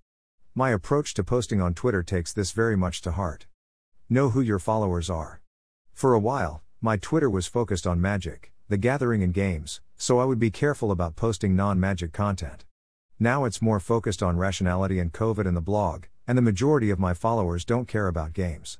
My 0.54 0.68
approach 0.68 1.14
to 1.14 1.24
posting 1.24 1.62
on 1.62 1.72
Twitter 1.72 2.02
takes 2.02 2.30
this 2.30 2.52
very 2.52 2.76
much 2.76 3.00
to 3.00 3.12
heart. 3.12 3.46
Know 4.10 4.28
who 4.28 4.42
your 4.42 4.58
followers 4.58 5.08
are. 5.08 5.40
For 5.94 6.12
a 6.12 6.20
while, 6.20 6.62
my 6.82 6.98
Twitter 6.98 7.30
was 7.30 7.46
focused 7.46 7.86
on 7.86 8.02
magic, 8.02 8.52
the 8.68 8.76
gathering, 8.76 9.22
and 9.22 9.32
games, 9.32 9.80
so 9.96 10.18
I 10.18 10.26
would 10.26 10.38
be 10.38 10.50
careful 10.50 10.90
about 10.90 11.16
posting 11.16 11.56
non 11.56 11.80
magic 11.80 12.12
content. 12.12 12.66
Now 13.18 13.46
it's 13.46 13.62
more 13.62 13.80
focused 13.80 14.22
on 14.22 14.36
rationality 14.36 14.98
and 14.98 15.10
COVID 15.10 15.46
and 15.46 15.56
the 15.56 15.62
blog, 15.62 16.04
and 16.26 16.36
the 16.36 16.42
majority 16.42 16.90
of 16.90 16.98
my 16.98 17.14
followers 17.14 17.64
don't 17.64 17.88
care 17.88 18.08
about 18.08 18.34
games. 18.34 18.78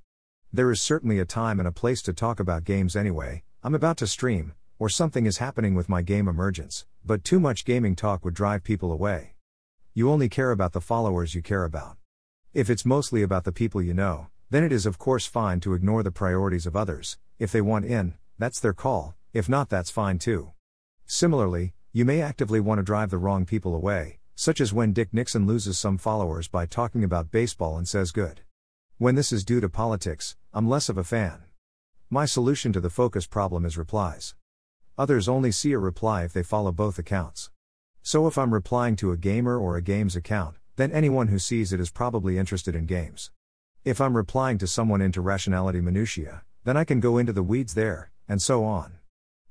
There 0.51 0.71
is 0.71 0.81
certainly 0.81 1.19
a 1.19 1.27
time 1.27 1.59
and 1.59 1.69
a 1.69 1.73
place 1.73 2.01
to 2.03 2.15
talk 2.15 2.41
about 2.41 2.65
games 2.65 2.97
anyway, 2.97 3.43
I'm 3.63 3.75
about 3.75 3.99
to 3.99 4.07
stream, 4.07 4.55
or 4.79 4.89
something 4.89 5.27
is 5.27 5.37
happening 5.37 5.75
with 5.75 5.91
my 5.91 6.01
game 6.01 6.27
Emergents, 6.27 6.87
but 7.05 7.23
too 7.23 7.39
much 7.39 7.67
gaming 7.67 7.95
talk 7.95 8.25
would 8.25 8.33
drive 8.33 8.65
people 8.65 8.91
away. 8.91 9.35
You 9.93 10.11
only 10.11 10.31
care 10.31 10.51
about 10.51 10.73
the 10.73 10.81
followers 10.81 11.35
you 11.35 11.43
care 11.43 11.65
about. 11.65 11.99
If 12.55 12.71
it's 12.71 12.87
mostly 12.87 13.23
about 13.23 13.45
the 13.45 13.53
people 13.53 13.83
you 13.83 13.93
know, 13.93 14.29
then 14.49 14.65
it 14.65 14.73
is 14.73 14.87
of 14.87 14.97
course 14.97 15.27
fine 15.27 15.61
to 15.61 15.75
ignore 15.75 16.03
the 16.03 16.11
priorities 16.11 16.65
of 16.65 16.75
others, 16.75 17.19
if 17.39 17.53
they 17.53 17.61
want 17.61 17.85
in, 17.85 18.15
that's 18.39 18.59
their 18.59 18.73
call, 18.73 19.15
if 19.35 19.51
not, 19.51 19.69
that's 19.69 19.91
fine 19.91 20.19
too. 20.19 20.53
Similarly, 21.05 21.75
you 21.93 22.07
may 22.07 22.23
actively 22.23 22.59
want 22.59 22.79
to 22.79 22.83
drive 22.83 23.11
the 23.11 23.19
wrong 23.19 23.45
people 23.45 23.75
away, 23.75 24.21
such 24.35 24.63
as 24.63 24.73
when 24.73 24.95
Dick 24.95 25.13
Nixon 25.13 25.47
loses 25.47 25.79
some 25.79 25.99
followers 25.99 26.49
by 26.49 26.65
talking 26.65 27.05
about 27.05 27.31
baseball 27.31 27.77
and 27.77 27.87
says 27.87 28.13
good. 28.13 28.41
When 29.01 29.15
this 29.15 29.33
is 29.33 29.45
due 29.45 29.61
to 29.61 29.69
politics, 29.69 30.35
I'm 30.53 30.69
less 30.69 30.89
of 30.89 30.99
a 30.99 31.05
fan. 31.05 31.45
My 32.11 32.27
solution 32.27 32.73
to 32.73 32.81
the 32.81 32.91
focus 32.91 33.29
problem 33.29 33.65
is 33.65 33.79
replies. 33.79 34.35
Others 34.99 35.29
only 35.29 35.53
see 35.53 35.71
a 35.71 35.79
reply 35.79 36.25
if 36.25 36.33
they 36.33 36.43
follow 36.43 36.73
both 36.73 36.99
accounts. 36.99 37.51
So 38.03 38.27
if 38.27 38.37
I'm 38.37 38.53
replying 38.53 38.97
to 38.97 39.13
a 39.13 39.17
gamer 39.17 39.57
or 39.57 39.77
a 39.77 39.83
games 39.83 40.17
account, 40.17 40.57
then 40.75 40.91
anyone 40.91 41.29
who 41.29 41.39
sees 41.39 41.73
it 41.73 41.79
is 41.79 41.93
probably 41.93 42.39
interested 42.39 42.75
in 42.75 42.87
games. 42.87 43.31
If 43.85 44.01
I'm 44.01 44.17
replying 44.17 44.59
to 44.59 44.67
someone 44.67 45.01
into 45.01 45.21
rationality 45.21 45.81
minutiae, 45.81 46.43
then 46.65 46.77
I 46.77 46.83
can 46.83 46.99
go 46.99 47.19
into 47.19 47.33
the 47.33 47.45
weeds 47.45 47.75
there, 47.75 48.11
and 48.29 48.43
so 48.43 48.65
on. 48.65 48.95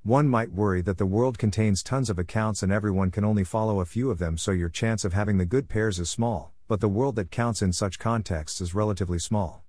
One 0.04 0.28
might 0.28 0.52
worry 0.52 0.82
that 0.82 0.98
the 0.98 1.06
world 1.06 1.38
contains 1.38 1.84
tons 1.84 2.10
of 2.10 2.20
accounts 2.20 2.64
and 2.64 2.72
everyone 2.74 3.12
can 3.12 3.24
only 3.24 3.46
follow 3.46 3.80
a 3.80 3.86
few 3.86 4.12
of 4.12 4.20
them, 4.20 4.38
so 4.38 4.52
your 4.52 4.68
chance 4.68 5.06
of 5.06 5.14
having 5.14 5.38
the 5.38 5.46
good 5.46 5.70
pairs 5.70 6.00
is 6.00 6.10
small, 6.10 6.54
but 6.68 6.82
the 6.82 6.90
world 6.90 7.16
that 7.16 7.32
counts 7.32 7.62
in 7.62 7.72
such 7.72 8.00
contexts 8.00 8.60
is 8.60 8.76
relatively 8.76 9.20
small. 9.20 9.64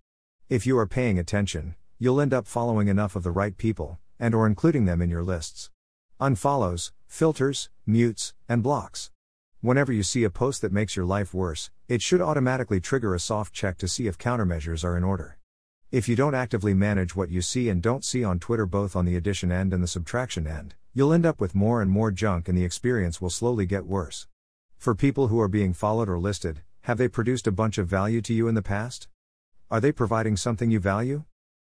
If 0.48 0.66
you 0.66 0.76
are 0.78 0.86
paying 0.86 1.18
attention, 1.18 1.76
you'll 1.98 2.20
end 2.20 2.34
up 2.34 2.46
following 2.46 2.88
enough 2.88 3.14
of 3.14 3.22
the 3.22 3.30
right 3.30 3.56
people, 3.56 3.98
and 4.18 4.34
or 4.34 4.46
including 4.46 4.84
them 4.84 5.00
in 5.00 5.10
your 5.10 5.22
lists. 5.22 5.70
Unfollows, 6.20 6.90
filters, 7.06 7.70
mutes, 7.86 8.34
and 8.48 8.62
blocks. 8.62 9.10
Whenever 9.60 9.92
you 9.92 10.02
see 10.02 10.24
a 10.24 10.30
post 10.30 10.60
that 10.62 10.72
makes 10.72 10.96
your 10.96 11.04
life 11.04 11.32
worse, 11.32 11.70
it 11.88 12.02
should 12.02 12.20
automatically 12.20 12.80
trigger 12.80 13.14
a 13.14 13.20
soft 13.20 13.52
check 13.52 13.78
to 13.78 13.88
see 13.88 14.06
if 14.06 14.18
countermeasures 14.18 14.84
are 14.84 14.96
in 14.96 15.04
order. 15.04 15.38
If 15.90 16.08
you 16.08 16.16
don't 16.16 16.34
actively 16.34 16.74
manage 16.74 17.16
what 17.16 17.30
you 17.30 17.40
see 17.40 17.68
and 17.68 17.82
don't 17.82 18.04
see 18.04 18.22
on 18.22 18.38
Twitter 18.38 18.66
both 18.66 18.94
on 18.94 19.04
the 19.04 19.16
addition 19.16 19.50
end 19.50 19.72
and 19.72 19.82
the 19.82 19.88
subtraction 19.88 20.46
end, 20.46 20.74
you'll 20.92 21.12
end 21.12 21.24
up 21.24 21.40
with 21.40 21.54
more 21.54 21.80
and 21.80 21.90
more 21.90 22.10
junk 22.10 22.48
and 22.48 22.58
the 22.58 22.64
experience 22.64 23.20
will 23.20 23.30
slowly 23.30 23.66
get 23.66 23.86
worse. 23.86 24.26
For 24.76 24.94
people 24.94 25.28
who 25.28 25.40
are 25.40 25.48
being 25.48 25.72
followed 25.72 26.08
or 26.08 26.18
listed, 26.18 26.60
have 26.88 26.96
they 26.96 27.06
produced 27.06 27.46
a 27.46 27.52
bunch 27.52 27.76
of 27.76 27.86
value 27.86 28.22
to 28.22 28.32
you 28.32 28.48
in 28.48 28.54
the 28.54 28.62
past? 28.62 29.08
Are 29.70 29.78
they 29.78 29.92
providing 29.92 30.38
something 30.38 30.70
you 30.70 30.80
value? 30.80 31.24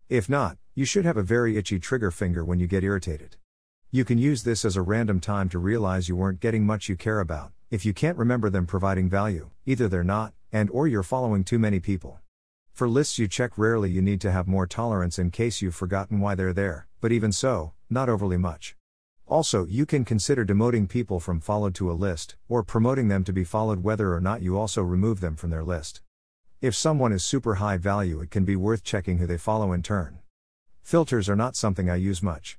If 0.09 0.29
not, 0.29 0.59
you 0.75 0.85
should 0.85 1.05
have 1.05 1.17
a 1.17 1.23
very 1.23 1.57
itchy 1.57 1.79
trigger 1.79 2.11
finger 2.11 2.45
when 2.45 2.59
you 2.59 2.67
get 2.67 2.83
irritated. 2.83 3.35
You 3.89 4.05
can 4.05 4.19
use 4.19 4.43
this 4.43 4.63
as 4.63 4.75
a 4.75 4.83
random 4.83 5.19
time 5.19 5.49
to 5.49 5.57
realize 5.57 6.07
you 6.07 6.15
weren't 6.15 6.39
getting 6.39 6.67
much 6.67 6.87
you 6.87 6.95
care 6.95 7.19
about. 7.19 7.51
If 7.71 7.83
you 7.83 7.95
can't 7.95 8.15
remember 8.15 8.51
them 8.51 8.67
providing 8.67 9.09
value, 9.09 9.49
either 9.65 9.87
they're 9.87 10.03
not, 10.03 10.33
and 10.51 10.69
or 10.69 10.87
you're 10.87 11.01
following 11.01 11.43
too 11.43 11.57
many 11.57 11.79
people. 11.79 12.19
For 12.71 12.87
lists 12.87 13.17
you 13.17 13.27
check 13.27 13.57
rarely, 13.57 13.89
you 13.89 14.03
need 14.03 14.21
to 14.21 14.31
have 14.31 14.47
more 14.47 14.67
tolerance 14.67 15.17
in 15.17 15.31
case 15.31 15.63
you've 15.63 15.73
forgotten 15.73 16.19
why 16.19 16.35
they're 16.35 16.53
there, 16.53 16.85
but 17.01 17.11
even 17.11 17.31
so, 17.31 17.73
not 17.89 18.07
overly 18.07 18.37
much. 18.37 18.75
Also, 19.29 19.65
you 19.65 19.85
can 19.85 20.05
consider 20.05 20.45
demoting 20.45 20.87
people 20.87 21.19
from 21.19 21.41
followed 21.41 21.75
to 21.75 21.91
a 21.91 21.93
list, 21.93 22.37
or 22.47 22.63
promoting 22.63 23.09
them 23.09 23.25
to 23.25 23.33
be 23.33 23.43
followed 23.43 23.83
whether 23.83 24.13
or 24.13 24.21
not 24.21 24.41
you 24.41 24.57
also 24.57 24.81
remove 24.81 25.19
them 25.19 25.35
from 25.35 25.49
their 25.49 25.65
list. 25.65 26.01
If 26.61 26.73
someone 26.73 27.11
is 27.11 27.25
super 27.25 27.55
high 27.55 27.75
value, 27.75 28.21
it 28.21 28.31
can 28.31 28.45
be 28.45 28.55
worth 28.55 28.83
checking 28.83 29.17
who 29.17 29.27
they 29.27 29.37
follow 29.37 29.73
in 29.73 29.83
turn. 29.83 30.19
Filters 30.81 31.27
are 31.27 31.35
not 31.35 31.57
something 31.57 31.89
I 31.89 31.95
use 31.95 32.23
much. 32.23 32.57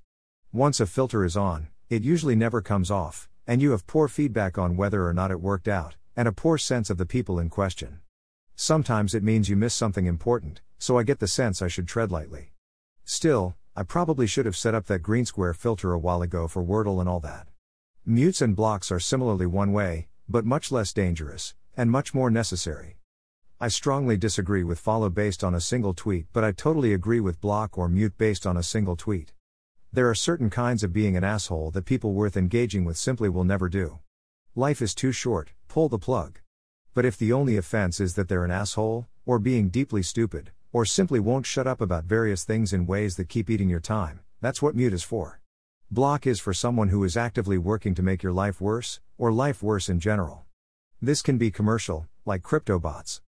Once 0.53 0.79
a 0.79 0.87
filter 0.87 1.25
is 1.25 1.39
on, 1.39 1.69
it 1.89 2.03
usually 2.03 2.37
never 2.37 2.61
comes 2.61 2.91
off, 2.91 3.31
and 3.47 3.63
you 3.63 3.71
have 3.71 3.87
poor 3.87 4.07
feedback 4.07 4.59
on 4.59 4.77
whether 4.77 5.07
or 5.07 5.15
not 5.15 5.31
it 5.31 5.41
worked 5.41 5.69
out, 5.69 5.97
and 6.15 6.29
a 6.29 6.33
poor 6.33 6.59
sense 6.59 6.91
of 6.91 6.99
the 6.99 7.07
people 7.07 7.39
in 7.39 7.49
question. 7.49 8.01
Sometimes 8.57 9.15
it 9.15 9.23
means 9.23 9.49
you 9.49 9.57
miss 9.57 9.73
something 9.73 10.05
important, 10.05 10.61
so 10.79 10.99
I 10.99 11.03
get 11.03 11.19
the 11.19 11.27
sense 11.27 11.63
I 11.63 11.69
should 11.69 11.89
tread 11.89 12.13
lightly. 12.13 12.53
Still, 13.05 13.57
I 13.79 13.85
probably 13.85 14.27
should 14.27 14.45
have 14.45 14.57
set 14.57 14.75
up 14.75 14.87
that 14.87 15.05
green 15.05 15.25
square 15.25 15.55
filter 15.55 15.93
a 15.93 16.01
while 16.01 16.21
ago 16.21 16.49
for 16.49 16.65
Wordle 16.65 16.99
and 16.99 17.09
all 17.09 17.21
that. 17.21 17.47
Mutes 18.05 18.43
and 18.43 18.57
blocks 18.57 18.91
are 18.91 18.99
similarly 18.99 19.47
one 19.47 19.73
way, 19.73 20.09
but 20.29 20.45
much 20.45 20.73
less 20.73 20.93
dangerous, 20.93 21.55
and 21.77 21.89
much 21.89 22.13
more 22.13 22.29
necessary. 22.29 22.99
I 23.61 23.69
strongly 23.69 24.17
disagree 24.17 24.65
with 24.65 24.81
follow 24.81 25.11
based 25.11 25.45
on 25.45 25.55
a 25.55 25.61
single 25.61 25.95
tweet, 25.95 26.27
but 26.33 26.43
I 26.43 26.51
totally 26.51 26.93
agree 26.93 27.21
with 27.21 27.41
block 27.41 27.79
or 27.79 27.89
mute 27.89 28.19
based 28.19 28.49
on 28.49 28.57
a 28.57 28.65
single 28.65 28.97
tweet. 28.97 29.33
There 29.93 30.11
are 30.11 30.15
certain 30.17 30.51
kinds 30.51 30.83
of 30.83 30.93
being 30.93 31.17
an 31.17 31.23
asshole 31.23 31.71
that 31.71 31.85
people 31.85 32.15
worth 32.15 32.37
engaging 32.37 32.85
with 32.85 32.97
simply 32.97 33.29
will 33.29 33.45
never 33.45 33.69
do. 33.69 34.01
Life 34.57 34.83
is 34.83 34.93
too 34.93 35.13
short, 35.13 35.53
pull 35.69 35.89
the 35.89 36.01
plug. 36.01 36.41
But 36.95 37.05
if 37.05 37.17
the 37.17 37.33
only 37.33 37.57
offense 37.57 38.01
is 38.01 38.17
that 38.17 38.27
they're 38.27 38.45
an 38.45 38.51
asshole, 38.51 39.07
or 39.25 39.39
being 39.39 39.69
deeply 39.69 40.03
stupid, 40.03 40.51
or 40.73 40.85
simply 40.85 41.21
won't 41.21 41.47
shut 41.47 41.67
up 41.67 41.81
about 41.81 42.05
various 42.05 42.45
things 42.45 42.73
in 42.73 42.87
ways 42.87 43.17
that 43.17 43.29
keep 43.29 43.49
eating 43.49 43.69
your 43.69 43.81
time, 43.81 44.21
that's 44.41 44.61
what 44.61 44.75
mute 44.75 44.93
is 44.93 45.03
for. 45.03 45.41
Block 45.91 46.27
is 46.27 46.39
for 46.39 46.53
someone 46.53 46.89
who 46.89 47.03
is 47.05 47.17
actively 47.17 47.57
working 47.57 47.95
to 47.95 48.03
make 48.03 48.23
your 48.23 48.33
life 48.33 48.61
worse, 48.61 49.01
or 49.17 49.33
life 49.33 49.63
worse 49.63 49.89
in 49.89 50.01
general. 50.01 50.45
This 51.01 51.23
can 51.23 51.39
be 51.39 51.51
commercial, 51.51 52.07
like 52.25 52.43
crypto 52.43 52.79
bots. 52.79 53.23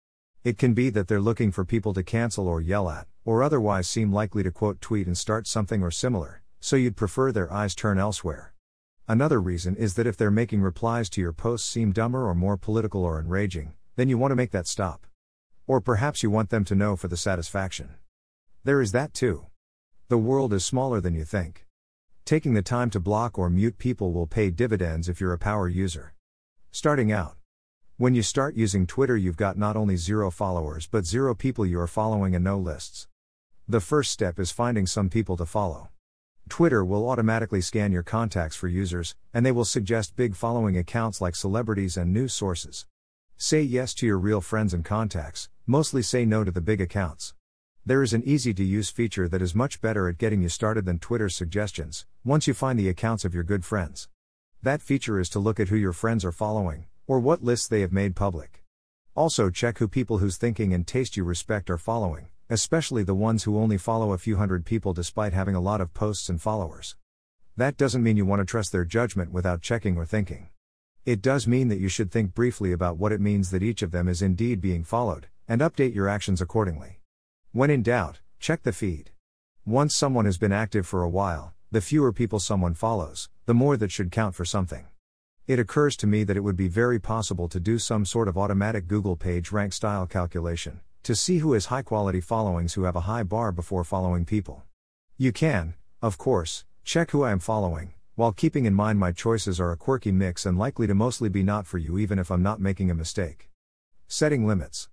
It 0.42 0.58
can 0.58 0.74
be 0.74 0.90
that 0.90 1.08
they're 1.08 1.20
looking 1.20 1.52
for 1.52 1.64
people 1.64 1.94
to 1.94 2.02
cancel 2.02 2.48
or 2.48 2.60
yell 2.60 2.88
at, 2.90 3.06
or 3.24 3.42
otherwise 3.42 3.88
seem 3.88 4.12
likely 4.12 4.42
to 4.42 4.50
quote 4.50 4.80
tweet 4.80 5.06
and 5.06 5.16
start 5.16 5.46
something 5.46 5.82
or 5.82 5.90
similar, 5.90 6.42
so 6.60 6.76
you'd 6.76 6.96
prefer 6.96 7.30
their 7.30 7.52
eyes 7.52 7.74
turn 7.74 7.98
elsewhere. 7.98 8.54
Another 9.06 9.40
reason 9.40 9.76
is 9.76 9.94
that 9.94 10.06
if 10.06 10.16
they're 10.16 10.30
making 10.30 10.60
replies 10.60 11.08
to 11.10 11.20
your 11.20 11.32
posts 11.32 11.68
seem 11.68 11.92
dumber 11.92 12.28
or 12.28 12.34
more 12.34 12.56
political 12.56 13.04
or 13.04 13.18
enraging, 13.18 13.72
then 13.96 14.08
you 14.08 14.18
want 14.18 14.32
to 14.32 14.36
make 14.36 14.50
that 14.50 14.66
stop. 14.66 15.06
Or 15.68 15.82
perhaps 15.82 16.22
you 16.22 16.30
want 16.30 16.48
them 16.48 16.64
to 16.64 16.74
know 16.74 16.96
for 16.96 17.08
the 17.08 17.16
satisfaction. 17.16 17.90
There 18.64 18.80
is 18.80 18.92
that 18.92 19.12
too. 19.12 19.46
The 20.08 20.16
world 20.16 20.54
is 20.54 20.64
smaller 20.64 20.98
than 20.98 21.14
you 21.14 21.24
think. 21.24 21.66
Taking 22.24 22.54
the 22.54 22.62
time 22.62 22.88
to 22.90 22.98
block 22.98 23.38
or 23.38 23.50
mute 23.50 23.76
people 23.76 24.14
will 24.14 24.26
pay 24.26 24.48
dividends 24.48 25.10
if 25.10 25.20
you're 25.20 25.34
a 25.34 25.38
power 25.38 25.68
user. 25.68 26.14
Starting 26.70 27.12
out. 27.12 27.36
When 27.98 28.14
you 28.14 28.22
start 28.22 28.56
using 28.56 28.86
Twitter, 28.86 29.14
you've 29.14 29.36
got 29.36 29.58
not 29.58 29.76
only 29.76 29.96
zero 29.96 30.30
followers 30.30 30.88
but 30.90 31.04
zero 31.04 31.34
people 31.34 31.66
you 31.66 31.78
are 31.78 31.86
following 31.86 32.34
and 32.34 32.42
no 32.42 32.56
lists. 32.56 33.06
The 33.68 33.80
first 33.80 34.10
step 34.10 34.38
is 34.38 34.50
finding 34.50 34.86
some 34.86 35.10
people 35.10 35.36
to 35.36 35.44
follow. 35.44 35.90
Twitter 36.48 36.82
will 36.82 37.10
automatically 37.10 37.60
scan 37.60 37.92
your 37.92 38.02
contacts 38.02 38.56
for 38.56 38.68
users, 38.68 39.14
and 39.34 39.44
they 39.44 39.52
will 39.52 39.66
suggest 39.66 40.16
big 40.16 40.34
following 40.34 40.78
accounts 40.78 41.20
like 41.20 41.36
celebrities 41.36 41.98
and 41.98 42.10
news 42.10 42.32
sources. 42.32 42.86
Say 43.38 43.62
yes 43.62 43.94
to 43.94 44.06
your 44.06 44.18
real 44.18 44.40
friends 44.40 44.74
and 44.74 44.84
contacts, 44.84 45.48
mostly 45.66 46.02
say 46.02 46.26
no 46.26 46.44
to 46.44 46.50
the 46.50 46.60
big 46.60 46.80
accounts. 46.80 47.32
There 47.86 48.02
is 48.02 48.12
an 48.12 48.22
easy 48.24 48.52
to 48.52 48.62
use 48.62 48.90
feature 48.90 49.28
that 49.28 49.40
is 49.40 49.54
much 49.54 49.80
better 49.80 50.08
at 50.08 50.18
getting 50.18 50.42
you 50.42 50.50
started 50.50 50.84
than 50.84 50.98
Twitter's 50.98 51.34
suggestions, 51.34 52.04
once 52.24 52.46
you 52.46 52.52
find 52.52 52.78
the 52.78 52.90
accounts 52.90 53.24
of 53.24 53.32
your 53.34 53.44
good 53.44 53.64
friends. 53.64 54.08
That 54.62 54.82
feature 54.82 55.18
is 55.18 55.30
to 55.30 55.38
look 55.38 55.58
at 55.58 55.68
who 55.68 55.76
your 55.76 55.92
friends 55.94 56.24
are 56.24 56.32
following, 56.32 56.88
or 57.06 57.20
what 57.20 57.42
lists 57.42 57.68
they 57.68 57.80
have 57.80 57.92
made 57.92 58.14
public. 58.14 58.64
Also, 59.14 59.48
check 59.48 59.78
who 59.78 59.88
people 59.88 60.18
whose 60.18 60.36
thinking 60.36 60.74
and 60.74 60.86
taste 60.86 61.16
you 61.16 61.24
respect 61.24 61.70
are 61.70 61.78
following 61.78 62.28
especially 62.50 63.02
the 63.02 63.14
ones 63.14 63.44
who 63.44 63.58
only 63.58 63.76
follow 63.76 64.12
a 64.12 64.18
few 64.18 64.38
hundred 64.38 64.64
people 64.64 64.94
despite 64.94 65.34
having 65.34 65.54
a 65.54 65.60
lot 65.60 65.82
of 65.82 65.92
posts 65.92 66.30
and 66.30 66.40
followers. 66.40 66.96
That 67.58 67.76
doesn't 67.76 68.02
mean 68.02 68.16
you 68.16 68.24
want 68.24 68.40
to 68.40 68.46
trust 68.46 68.72
their 68.72 68.86
judgment 68.86 69.32
without 69.32 69.60
checking 69.60 69.98
or 69.98 70.06
thinking. 70.06 70.48
It 71.08 71.22
does 71.22 71.46
mean 71.46 71.68
that 71.68 71.78
you 71.78 71.88
should 71.88 72.10
think 72.10 72.34
briefly 72.34 72.70
about 72.70 72.98
what 72.98 73.12
it 73.12 73.20
means 73.22 73.50
that 73.50 73.62
each 73.62 73.80
of 73.80 73.92
them 73.92 74.08
is 74.08 74.20
indeed 74.20 74.60
being 74.60 74.84
followed, 74.84 75.28
and 75.48 75.62
update 75.62 75.94
your 75.94 76.06
actions 76.06 76.42
accordingly. 76.42 77.00
When 77.50 77.70
in 77.70 77.82
doubt, 77.82 78.20
check 78.38 78.62
the 78.62 78.74
feed. 78.74 79.12
Once 79.64 79.94
someone 79.94 80.26
has 80.26 80.36
been 80.36 80.52
active 80.52 80.86
for 80.86 81.02
a 81.02 81.08
while, 81.08 81.54
the 81.70 81.80
fewer 81.80 82.12
people 82.12 82.38
someone 82.40 82.74
follows, 82.74 83.30
the 83.46 83.54
more 83.54 83.78
that 83.78 83.90
should 83.90 84.12
count 84.12 84.34
for 84.34 84.44
something. 84.44 84.84
It 85.46 85.58
occurs 85.58 85.96
to 85.96 86.06
me 86.06 86.24
that 86.24 86.36
it 86.36 86.44
would 86.44 86.58
be 86.58 86.68
very 86.68 86.98
possible 86.98 87.48
to 87.48 87.58
do 87.58 87.78
some 87.78 88.04
sort 88.04 88.28
of 88.28 88.36
automatic 88.36 88.86
Google 88.86 89.16
page 89.16 89.50
rank 89.50 89.72
style 89.72 90.06
calculation, 90.06 90.82
to 91.04 91.16
see 91.16 91.38
who 91.38 91.54
has 91.54 91.72
high 91.72 91.80
quality 91.80 92.20
followings 92.20 92.74
who 92.74 92.82
have 92.82 92.96
a 92.96 93.08
high 93.08 93.22
bar 93.22 93.50
before 93.50 93.82
following 93.82 94.26
people. 94.26 94.64
You 95.16 95.32
can, 95.32 95.72
of 96.02 96.18
course, 96.18 96.66
check 96.84 97.12
who 97.12 97.22
I 97.22 97.30
am 97.30 97.38
following, 97.38 97.94
while 98.18 98.32
keeping 98.32 98.64
in 98.64 98.74
mind 98.74 98.98
my 98.98 99.12
choices 99.12 99.60
are 99.60 99.70
a 99.70 99.76
quirky 99.76 100.10
mix 100.10 100.44
and 100.44 100.58
likely 100.58 100.88
to 100.88 100.92
mostly 100.92 101.28
be 101.28 101.44
not 101.44 101.68
for 101.68 101.78
you 101.78 101.96
even 101.98 102.18
if 102.18 102.32
I'm 102.32 102.42
not 102.42 102.60
making 102.60 102.90
a 102.90 102.94
mistake. 102.94 103.48
Setting 104.08 104.44
limits. 104.44 104.88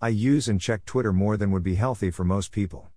I 0.00 0.10
use 0.10 0.46
and 0.46 0.60
check 0.60 0.84
Twitter 0.84 1.12
more 1.12 1.36
than 1.36 1.50
would 1.50 1.64
be 1.64 1.74
healthy 1.74 2.12
for 2.12 2.22
most 2.22 2.52
people. 2.52 2.92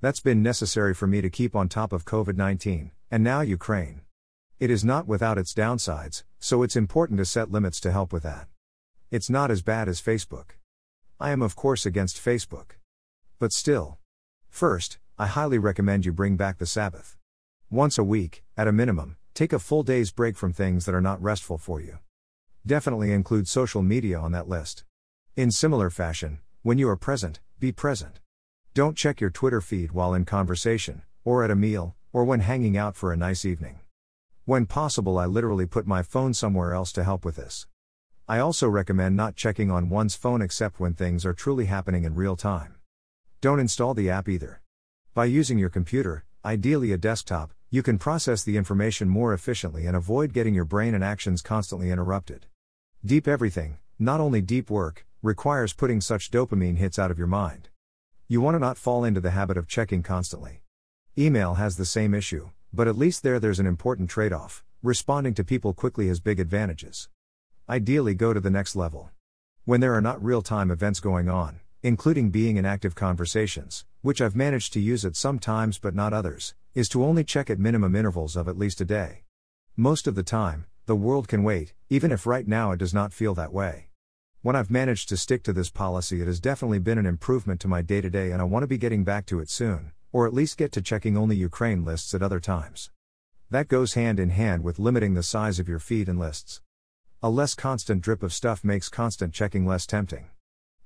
That's 0.00 0.20
been 0.20 0.44
necessary 0.44 0.94
for 0.94 1.08
me 1.08 1.20
to 1.22 1.28
keep 1.28 1.56
on 1.56 1.68
top 1.68 1.92
of 1.92 2.04
COVID 2.04 2.36
19, 2.36 2.92
and 3.10 3.24
now 3.24 3.40
Ukraine. 3.40 4.02
It 4.60 4.70
is 4.70 4.84
not 4.84 5.08
without 5.08 5.38
its 5.38 5.52
downsides, 5.52 6.22
so 6.38 6.62
it's 6.62 6.76
important 6.76 7.18
to 7.18 7.24
set 7.24 7.50
limits 7.50 7.80
to 7.80 7.90
help 7.90 8.12
with 8.12 8.22
that. 8.22 8.46
It's 9.10 9.28
not 9.28 9.50
as 9.50 9.60
bad 9.60 9.88
as 9.88 10.00
Facebook. 10.00 10.50
I 11.18 11.32
am, 11.32 11.42
of 11.42 11.56
course, 11.56 11.84
against 11.84 12.24
Facebook. 12.24 12.76
But 13.40 13.52
still. 13.52 13.98
First, 14.48 15.00
I 15.18 15.26
highly 15.26 15.58
recommend 15.58 16.06
you 16.06 16.12
bring 16.12 16.36
back 16.36 16.58
the 16.58 16.66
Sabbath. 16.66 17.15
Once 17.70 17.98
a 17.98 18.04
week, 18.04 18.44
at 18.56 18.68
a 18.68 18.72
minimum, 18.72 19.16
take 19.34 19.52
a 19.52 19.58
full 19.58 19.82
day's 19.82 20.12
break 20.12 20.36
from 20.36 20.52
things 20.52 20.84
that 20.84 20.94
are 20.94 21.00
not 21.00 21.20
restful 21.20 21.58
for 21.58 21.80
you. 21.80 21.98
Definitely 22.64 23.10
include 23.10 23.48
social 23.48 23.82
media 23.82 24.16
on 24.16 24.30
that 24.30 24.48
list. 24.48 24.84
In 25.34 25.50
similar 25.50 25.90
fashion, 25.90 26.38
when 26.62 26.78
you 26.78 26.88
are 26.88 26.96
present, 26.96 27.40
be 27.58 27.72
present. 27.72 28.20
Don't 28.72 28.96
check 28.96 29.20
your 29.20 29.30
Twitter 29.30 29.60
feed 29.60 29.90
while 29.90 30.14
in 30.14 30.24
conversation, 30.24 31.02
or 31.24 31.42
at 31.42 31.50
a 31.50 31.56
meal, 31.56 31.96
or 32.12 32.24
when 32.24 32.38
hanging 32.38 32.76
out 32.76 32.94
for 32.94 33.12
a 33.12 33.16
nice 33.16 33.44
evening. 33.44 33.80
When 34.44 34.66
possible, 34.66 35.18
I 35.18 35.26
literally 35.26 35.66
put 35.66 35.88
my 35.88 36.04
phone 36.04 36.34
somewhere 36.34 36.72
else 36.72 36.92
to 36.92 37.02
help 37.02 37.24
with 37.24 37.34
this. 37.34 37.66
I 38.28 38.38
also 38.38 38.68
recommend 38.68 39.16
not 39.16 39.34
checking 39.34 39.72
on 39.72 39.88
one's 39.88 40.14
phone 40.14 40.40
except 40.40 40.78
when 40.78 40.94
things 40.94 41.26
are 41.26 41.34
truly 41.34 41.64
happening 41.64 42.04
in 42.04 42.14
real 42.14 42.36
time. 42.36 42.76
Don't 43.40 43.58
install 43.58 43.92
the 43.92 44.08
app 44.08 44.28
either. 44.28 44.62
By 45.14 45.24
using 45.24 45.58
your 45.58 45.68
computer, 45.68 46.24
ideally 46.44 46.92
a 46.92 46.96
desktop, 46.96 47.50
you 47.68 47.82
can 47.82 47.98
process 47.98 48.44
the 48.44 48.56
information 48.56 49.08
more 49.08 49.34
efficiently 49.34 49.86
and 49.86 49.96
avoid 49.96 50.32
getting 50.32 50.54
your 50.54 50.64
brain 50.64 50.94
and 50.94 51.02
actions 51.02 51.42
constantly 51.42 51.90
interrupted. 51.90 52.46
Deep 53.04 53.26
everything, 53.26 53.78
not 53.98 54.20
only 54.20 54.40
deep 54.40 54.70
work, 54.70 55.04
requires 55.20 55.72
putting 55.72 56.00
such 56.00 56.30
dopamine 56.30 56.76
hits 56.76 56.98
out 56.98 57.10
of 57.10 57.18
your 57.18 57.26
mind. 57.26 57.68
You 58.28 58.40
want 58.40 58.54
to 58.54 58.60
not 58.60 58.78
fall 58.78 59.02
into 59.02 59.20
the 59.20 59.32
habit 59.32 59.56
of 59.56 59.66
checking 59.66 60.04
constantly. 60.04 60.62
Email 61.18 61.54
has 61.54 61.76
the 61.76 61.84
same 61.84 62.14
issue, 62.14 62.50
but 62.72 62.86
at 62.86 62.96
least 62.96 63.24
there 63.24 63.40
there's 63.40 63.60
an 63.60 63.66
important 63.66 64.10
trade 64.10 64.32
off. 64.32 64.62
Responding 64.82 65.34
to 65.34 65.42
people 65.42 65.72
quickly 65.72 66.06
has 66.06 66.20
big 66.20 66.38
advantages. 66.38 67.08
Ideally, 67.68 68.14
go 68.14 68.32
to 68.32 68.40
the 68.40 68.50
next 68.50 68.76
level. 68.76 69.10
When 69.64 69.80
there 69.80 69.94
are 69.94 70.00
not 70.00 70.22
real 70.22 70.42
time 70.42 70.70
events 70.70 71.00
going 71.00 71.28
on, 71.28 71.58
including 71.86 72.30
being 72.30 72.56
in 72.56 72.64
active 72.64 72.96
conversations, 72.96 73.84
which 74.02 74.20
I've 74.20 74.34
managed 74.34 74.72
to 74.72 74.80
use 74.80 75.04
at 75.04 75.14
some 75.14 75.38
times 75.38 75.78
but 75.78 75.94
not 75.94 76.12
others, 76.12 76.52
is 76.74 76.88
to 76.88 77.04
only 77.04 77.22
check 77.22 77.48
at 77.48 77.60
minimum 77.60 77.94
intervals 77.94 78.34
of 78.34 78.48
at 78.48 78.58
least 78.58 78.80
a 78.80 78.84
day. 78.84 79.22
Most 79.76 80.08
of 80.08 80.16
the 80.16 80.24
time, 80.24 80.66
the 80.86 80.96
world 80.96 81.28
can 81.28 81.44
wait, 81.44 81.74
even 81.88 82.10
if 82.10 82.26
right 82.26 82.48
now 82.48 82.72
it 82.72 82.78
does 82.78 82.92
not 82.92 83.12
feel 83.12 83.36
that 83.36 83.52
way. 83.52 83.90
When 84.42 84.56
I've 84.56 84.68
managed 84.68 85.08
to 85.10 85.16
stick 85.16 85.44
to 85.44 85.52
this 85.52 85.70
policy, 85.70 86.20
it 86.20 86.26
has 86.26 86.40
definitely 86.40 86.80
been 86.80 86.98
an 86.98 87.06
improvement 87.06 87.60
to 87.60 87.68
my 87.68 87.82
day 87.82 88.00
to 88.00 88.10
day, 88.10 88.32
and 88.32 88.42
I 88.42 88.46
want 88.46 88.64
to 88.64 88.66
be 88.66 88.78
getting 88.78 89.04
back 89.04 89.24
to 89.26 89.38
it 89.38 89.48
soon, 89.48 89.92
or 90.10 90.26
at 90.26 90.34
least 90.34 90.58
get 90.58 90.72
to 90.72 90.82
checking 90.82 91.16
only 91.16 91.36
Ukraine 91.36 91.84
lists 91.84 92.12
at 92.14 92.22
other 92.22 92.40
times. 92.40 92.90
That 93.48 93.68
goes 93.68 93.94
hand 93.94 94.18
in 94.18 94.30
hand 94.30 94.64
with 94.64 94.80
limiting 94.80 95.14
the 95.14 95.22
size 95.22 95.60
of 95.60 95.68
your 95.68 95.78
feed 95.78 96.08
and 96.08 96.18
lists. 96.18 96.62
A 97.22 97.30
less 97.30 97.54
constant 97.54 98.02
drip 98.02 98.24
of 98.24 98.32
stuff 98.32 98.64
makes 98.64 98.88
constant 98.88 99.32
checking 99.32 99.64
less 99.64 99.86
tempting. 99.86 100.30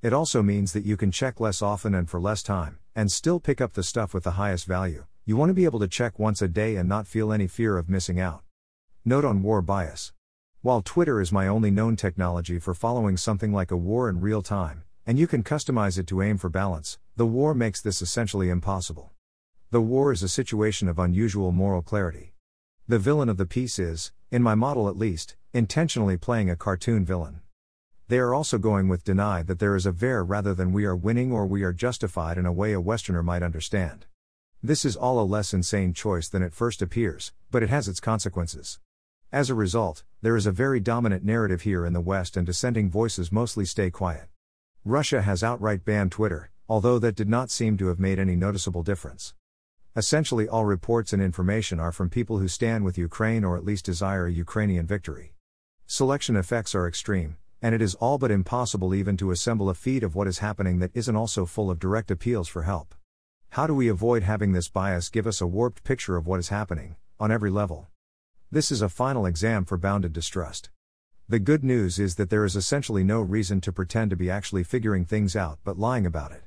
It 0.02 0.14
also 0.14 0.42
means 0.42 0.72
that 0.72 0.86
you 0.86 0.96
can 0.96 1.10
check 1.10 1.40
less 1.40 1.60
often 1.60 1.94
and 1.94 2.08
for 2.08 2.18
less 2.18 2.42
time, 2.42 2.78
and 2.96 3.12
still 3.12 3.38
pick 3.38 3.60
up 3.60 3.74
the 3.74 3.82
stuff 3.82 4.14
with 4.14 4.24
the 4.24 4.32
highest 4.32 4.64
value. 4.64 5.04
You 5.26 5.36
want 5.36 5.50
to 5.50 5.54
be 5.54 5.66
able 5.66 5.78
to 5.80 5.88
check 5.88 6.18
once 6.18 6.40
a 6.40 6.48
day 6.48 6.76
and 6.76 6.88
not 6.88 7.06
feel 7.06 7.34
any 7.34 7.46
fear 7.46 7.76
of 7.76 7.90
missing 7.90 8.18
out. 8.18 8.42
Note 9.04 9.26
on 9.26 9.42
war 9.42 9.60
bias. 9.60 10.14
While 10.62 10.80
Twitter 10.80 11.20
is 11.20 11.32
my 11.32 11.46
only 11.46 11.70
known 11.70 11.96
technology 11.96 12.58
for 12.58 12.72
following 12.72 13.18
something 13.18 13.52
like 13.52 13.70
a 13.70 13.76
war 13.76 14.08
in 14.08 14.22
real 14.22 14.40
time, 14.40 14.84
and 15.06 15.18
you 15.18 15.26
can 15.26 15.42
customize 15.42 15.98
it 15.98 16.06
to 16.06 16.22
aim 16.22 16.38
for 16.38 16.48
balance, 16.48 16.98
the 17.16 17.26
war 17.26 17.52
makes 17.52 17.82
this 17.82 18.00
essentially 18.00 18.48
impossible. 18.48 19.10
The 19.70 19.82
war 19.82 20.12
is 20.12 20.22
a 20.22 20.30
situation 20.30 20.88
of 20.88 20.98
unusual 20.98 21.52
moral 21.52 21.82
clarity. 21.82 22.32
The 22.88 22.98
villain 22.98 23.28
of 23.28 23.36
the 23.36 23.44
piece 23.44 23.78
is, 23.78 24.12
in 24.30 24.42
my 24.42 24.54
model 24.54 24.88
at 24.88 24.96
least, 24.96 25.36
intentionally 25.52 26.16
playing 26.16 26.48
a 26.48 26.56
cartoon 26.56 27.04
villain. 27.04 27.40
They 28.10 28.18
are 28.18 28.34
also 28.34 28.58
going 28.58 28.88
with 28.88 29.04
deny 29.04 29.44
that 29.44 29.60
there 29.60 29.76
is 29.76 29.86
a 29.86 29.92
ver 29.92 30.24
rather 30.24 30.52
than 30.52 30.72
we 30.72 30.84
are 30.84 30.96
winning 30.96 31.30
or 31.30 31.46
we 31.46 31.62
are 31.62 31.72
justified 31.72 32.38
in 32.38 32.44
a 32.44 32.52
way 32.52 32.72
a 32.72 32.80
Westerner 32.80 33.22
might 33.22 33.44
understand. 33.44 34.06
This 34.60 34.84
is 34.84 34.96
all 34.96 35.20
a 35.20 35.22
less 35.22 35.54
insane 35.54 35.94
choice 35.94 36.26
than 36.28 36.42
it 36.42 36.52
first 36.52 36.82
appears, 36.82 37.32
but 37.52 37.62
it 37.62 37.68
has 37.68 37.86
its 37.86 38.00
consequences. 38.00 38.80
As 39.30 39.48
a 39.48 39.54
result, 39.54 40.02
there 40.22 40.34
is 40.34 40.44
a 40.44 40.50
very 40.50 40.80
dominant 40.80 41.24
narrative 41.24 41.60
here 41.60 41.86
in 41.86 41.92
the 41.92 42.00
West 42.00 42.36
and 42.36 42.44
dissenting 42.44 42.90
voices 42.90 43.30
mostly 43.30 43.64
stay 43.64 43.92
quiet. 43.92 44.26
Russia 44.84 45.22
has 45.22 45.44
outright 45.44 45.84
banned 45.84 46.10
Twitter, 46.10 46.50
although 46.68 46.98
that 46.98 47.14
did 47.14 47.28
not 47.28 47.48
seem 47.48 47.76
to 47.76 47.86
have 47.86 48.00
made 48.00 48.18
any 48.18 48.34
noticeable 48.34 48.82
difference. 48.82 49.34
Essentially, 49.94 50.48
all 50.48 50.64
reports 50.64 51.12
and 51.12 51.22
information 51.22 51.78
are 51.78 51.92
from 51.92 52.10
people 52.10 52.38
who 52.40 52.48
stand 52.48 52.84
with 52.84 52.98
Ukraine 52.98 53.44
or 53.44 53.56
at 53.56 53.64
least 53.64 53.84
desire 53.84 54.26
a 54.26 54.32
Ukrainian 54.32 54.84
victory. 54.84 55.34
Selection 55.86 56.34
effects 56.34 56.74
are 56.74 56.88
extreme, 56.88 57.36
and 57.62 57.74
it 57.74 57.82
is 57.82 57.94
all 57.96 58.18
but 58.18 58.30
impossible 58.30 58.94
even 58.94 59.16
to 59.16 59.30
assemble 59.30 59.68
a 59.68 59.74
feed 59.74 60.02
of 60.02 60.14
what 60.14 60.26
is 60.26 60.38
happening 60.38 60.78
that 60.78 60.90
isn't 60.94 61.16
also 61.16 61.44
full 61.44 61.70
of 61.70 61.78
direct 61.78 62.10
appeals 62.10 62.48
for 62.48 62.62
help. 62.62 62.94
How 63.50 63.66
do 63.66 63.74
we 63.74 63.88
avoid 63.88 64.22
having 64.22 64.52
this 64.52 64.68
bias 64.68 65.08
give 65.08 65.26
us 65.26 65.40
a 65.40 65.46
warped 65.46 65.82
picture 65.84 66.16
of 66.16 66.26
what 66.26 66.38
is 66.40 66.48
happening, 66.48 66.96
on 67.18 67.30
every 67.30 67.50
level? 67.50 67.88
This 68.50 68.70
is 68.70 68.82
a 68.82 68.88
final 68.88 69.26
exam 69.26 69.64
for 69.64 69.76
bounded 69.76 70.12
distrust. 70.12 70.70
The 71.28 71.38
good 71.38 71.62
news 71.62 71.98
is 71.98 72.16
that 72.16 72.30
there 72.30 72.44
is 72.44 72.56
essentially 72.56 73.04
no 73.04 73.20
reason 73.20 73.60
to 73.60 73.72
pretend 73.72 74.10
to 74.10 74.16
be 74.16 74.30
actually 74.30 74.64
figuring 74.64 75.04
things 75.04 75.36
out 75.36 75.58
but 75.62 75.78
lying 75.78 76.06
about 76.06 76.32
it. 76.32 76.42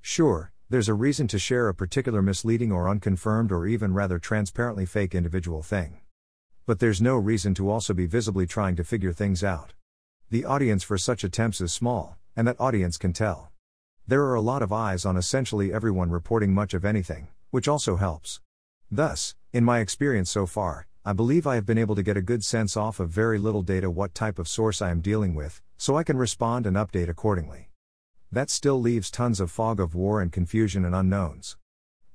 Sure, 0.00 0.52
there's 0.68 0.88
a 0.88 0.94
reason 0.94 1.26
to 1.26 1.38
share 1.38 1.68
a 1.68 1.74
particular 1.74 2.22
misleading 2.22 2.70
or 2.70 2.88
unconfirmed 2.88 3.50
or 3.50 3.66
even 3.66 3.92
rather 3.92 4.20
transparently 4.20 4.86
fake 4.86 5.16
individual 5.16 5.62
thing. 5.62 5.98
But 6.64 6.78
there's 6.78 7.02
no 7.02 7.16
reason 7.16 7.54
to 7.54 7.68
also 7.68 7.92
be 7.92 8.06
visibly 8.06 8.46
trying 8.46 8.76
to 8.76 8.84
figure 8.84 9.12
things 9.12 9.42
out. 9.42 9.72
The 10.30 10.44
audience 10.44 10.84
for 10.84 10.96
such 10.96 11.24
attempts 11.24 11.60
is 11.60 11.72
small, 11.72 12.16
and 12.36 12.46
that 12.46 12.60
audience 12.60 12.96
can 12.96 13.12
tell. 13.12 13.50
There 14.06 14.22
are 14.24 14.36
a 14.36 14.40
lot 14.40 14.62
of 14.62 14.72
eyes 14.72 15.04
on 15.04 15.16
essentially 15.16 15.72
everyone 15.72 16.10
reporting 16.10 16.54
much 16.54 16.72
of 16.72 16.84
anything, 16.84 17.28
which 17.50 17.66
also 17.66 17.96
helps. 17.96 18.40
Thus, 18.90 19.34
in 19.52 19.64
my 19.64 19.80
experience 19.80 20.30
so 20.30 20.46
far, 20.46 20.86
I 21.04 21.14
believe 21.14 21.48
I 21.48 21.56
have 21.56 21.66
been 21.66 21.78
able 21.78 21.96
to 21.96 22.04
get 22.04 22.16
a 22.16 22.22
good 22.22 22.44
sense 22.44 22.76
off 22.76 23.00
of 23.00 23.10
very 23.10 23.38
little 23.38 23.62
data 23.62 23.90
what 23.90 24.14
type 24.14 24.38
of 24.38 24.46
source 24.46 24.80
I 24.80 24.90
am 24.90 25.00
dealing 25.00 25.34
with, 25.34 25.62
so 25.76 25.96
I 25.96 26.04
can 26.04 26.16
respond 26.16 26.64
and 26.64 26.76
update 26.76 27.08
accordingly 27.08 27.70
that 28.32 28.48
still 28.48 28.80
leaves 28.80 29.10
tons 29.10 29.40
of 29.40 29.50
fog 29.50 29.80
of 29.80 29.96
war 29.96 30.20
and 30.20 30.30
confusion 30.30 30.84
and 30.84 30.94
unknowns. 30.94 31.56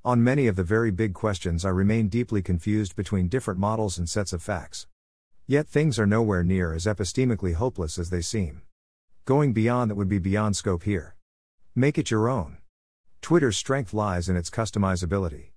On 0.02 0.24
many 0.24 0.46
of 0.46 0.56
the 0.56 0.64
very 0.64 0.90
big 0.90 1.12
questions, 1.12 1.62
I 1.62 1.68
remain 1.68 2.08
deeply 2.08 2.40
confused 2.40 2.96
between 2.96 3.28
different 3.28 3.60
models 3.60 3.98
and 3.98 4.08
sets 4.08 4.32
of 4.32 4.42
facts. 4.42 4.86
Yet 5.48 5.68
things 5.68 5.96
are 6.00 6.06
nowhere 6.06 6.42
near 6.42 6.74
as 6.74 6.86
epistemically 6.86 7.54
hopeless 7.54 7.98
as 7.98 8.10
they 8.10 8.20
seem. 8.20 8.62
Going 9.24 9.52
beyond 9.52 9.90
that 9.90 9.94
would 9.94 10.08
be 10.08 10.18
beyond 10.18 10.56
scope 10.56 10.82
here. 10.82 11.14
Make 11.72 11.98
it 11.98 12.10
your 12.10 12.28
own. 12.28 12.58
Twitter's 13.22 13.56
strength 13.56 13.94
lies 13.94 14.28
in 14.28 14.36
its 14.36 14.50
customizability. 14.50 15.50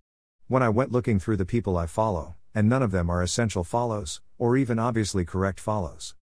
When 0.48 0.62
I 0.62 0.70
went 0.70 0.92
looking 0.92 1.20
through 1.20 1.38
the 1.38 1.46
people 1.46 1.76
I 1.76 1.88
follow, 1.88 2.36
and 2.54 2.70
none 2.70 2.84
of 2.84 2.92
them 2.92 3.10
are 3.10 3.24
essential 3.24 3.64
follows, 3.64 4.22
or 4.38 4.56
even 4.56 4.78
obviously 4.78 5.26
correct 5.26 5.60
follows. 5.60 6.14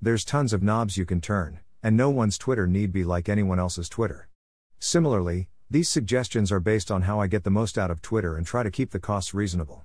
There's 0.00 0.24
tons 0.24 0.52
of 0.52 0.64
knobs 0.64 0.96
you 0.96 1.04
can 1.04 1.20
turn, 1.20 1.60
and 1.80 1.96
no 1.96 2.10
one's 2.10 2.38
Twitter 2.38 2.66
need 2.66 2.90
be 2.90 3.04
like 3.04 3.28
anyone 3.28 3.60
else's 3.60 3.88
Twitter. 3.88 4.28
Similarly, 4.80 5.48
these 5.70 5.88
suggestions 5.88 6.50
are 6.50 6.58
based 6.58 6.90
on 6.90 7.02
how 7.02 7.20
I 7.20 7.28
get 7.28 7.44
the 7.44 7.50
most 7.50 7.78
out 7.78 7.90
of 7.92 8.02
Twitter 8.02 8.36
and 8.36 8.44
try 8.44 8.64
to 8.64 8.70
keep 8.70 8.90
the 8.90 8.98
costs 8.98 9.32
reasonable. 9.32 9.84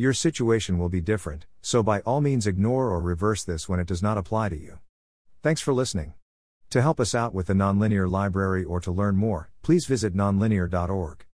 Your 0.00 0.12
situation 0.12 0.78
will 0.78 0.88
be 0.88 1.00
different, 1.00 1.46
so 1.60 1.82
by 1.82 2.02
all 2.02 2.20
means 2.20 2.46
ignore 2.46 2.88
or 2.88 3.00
reverse 3.00 3.42
this 3.42 3.68
when 3.68 3.80
it 3.80 3.88
does 3.88 4.00
not 4.00 4.16
apply 4.16 4.48
to 4.48 4.56
you. 4.56 4.78
Thanks 5.42 5.60
for 5.60 5.74
listening. 5.74 6.14
To 6.70 6.80
help 6.80 7.00
us 7.00 7.16
out 7.16 7.34
with 7.34 7.48
the 7.48 7.54
Nonlinear 7.54 8.08
Library 8.08 8.62
or 8.62 8.78
to 8.80 8.92
learn 8.92 9.16
more, 9.16 9.50
please 9.60 9.86
visit 9.86 10.14
nonlinear.org. 10.14 11.27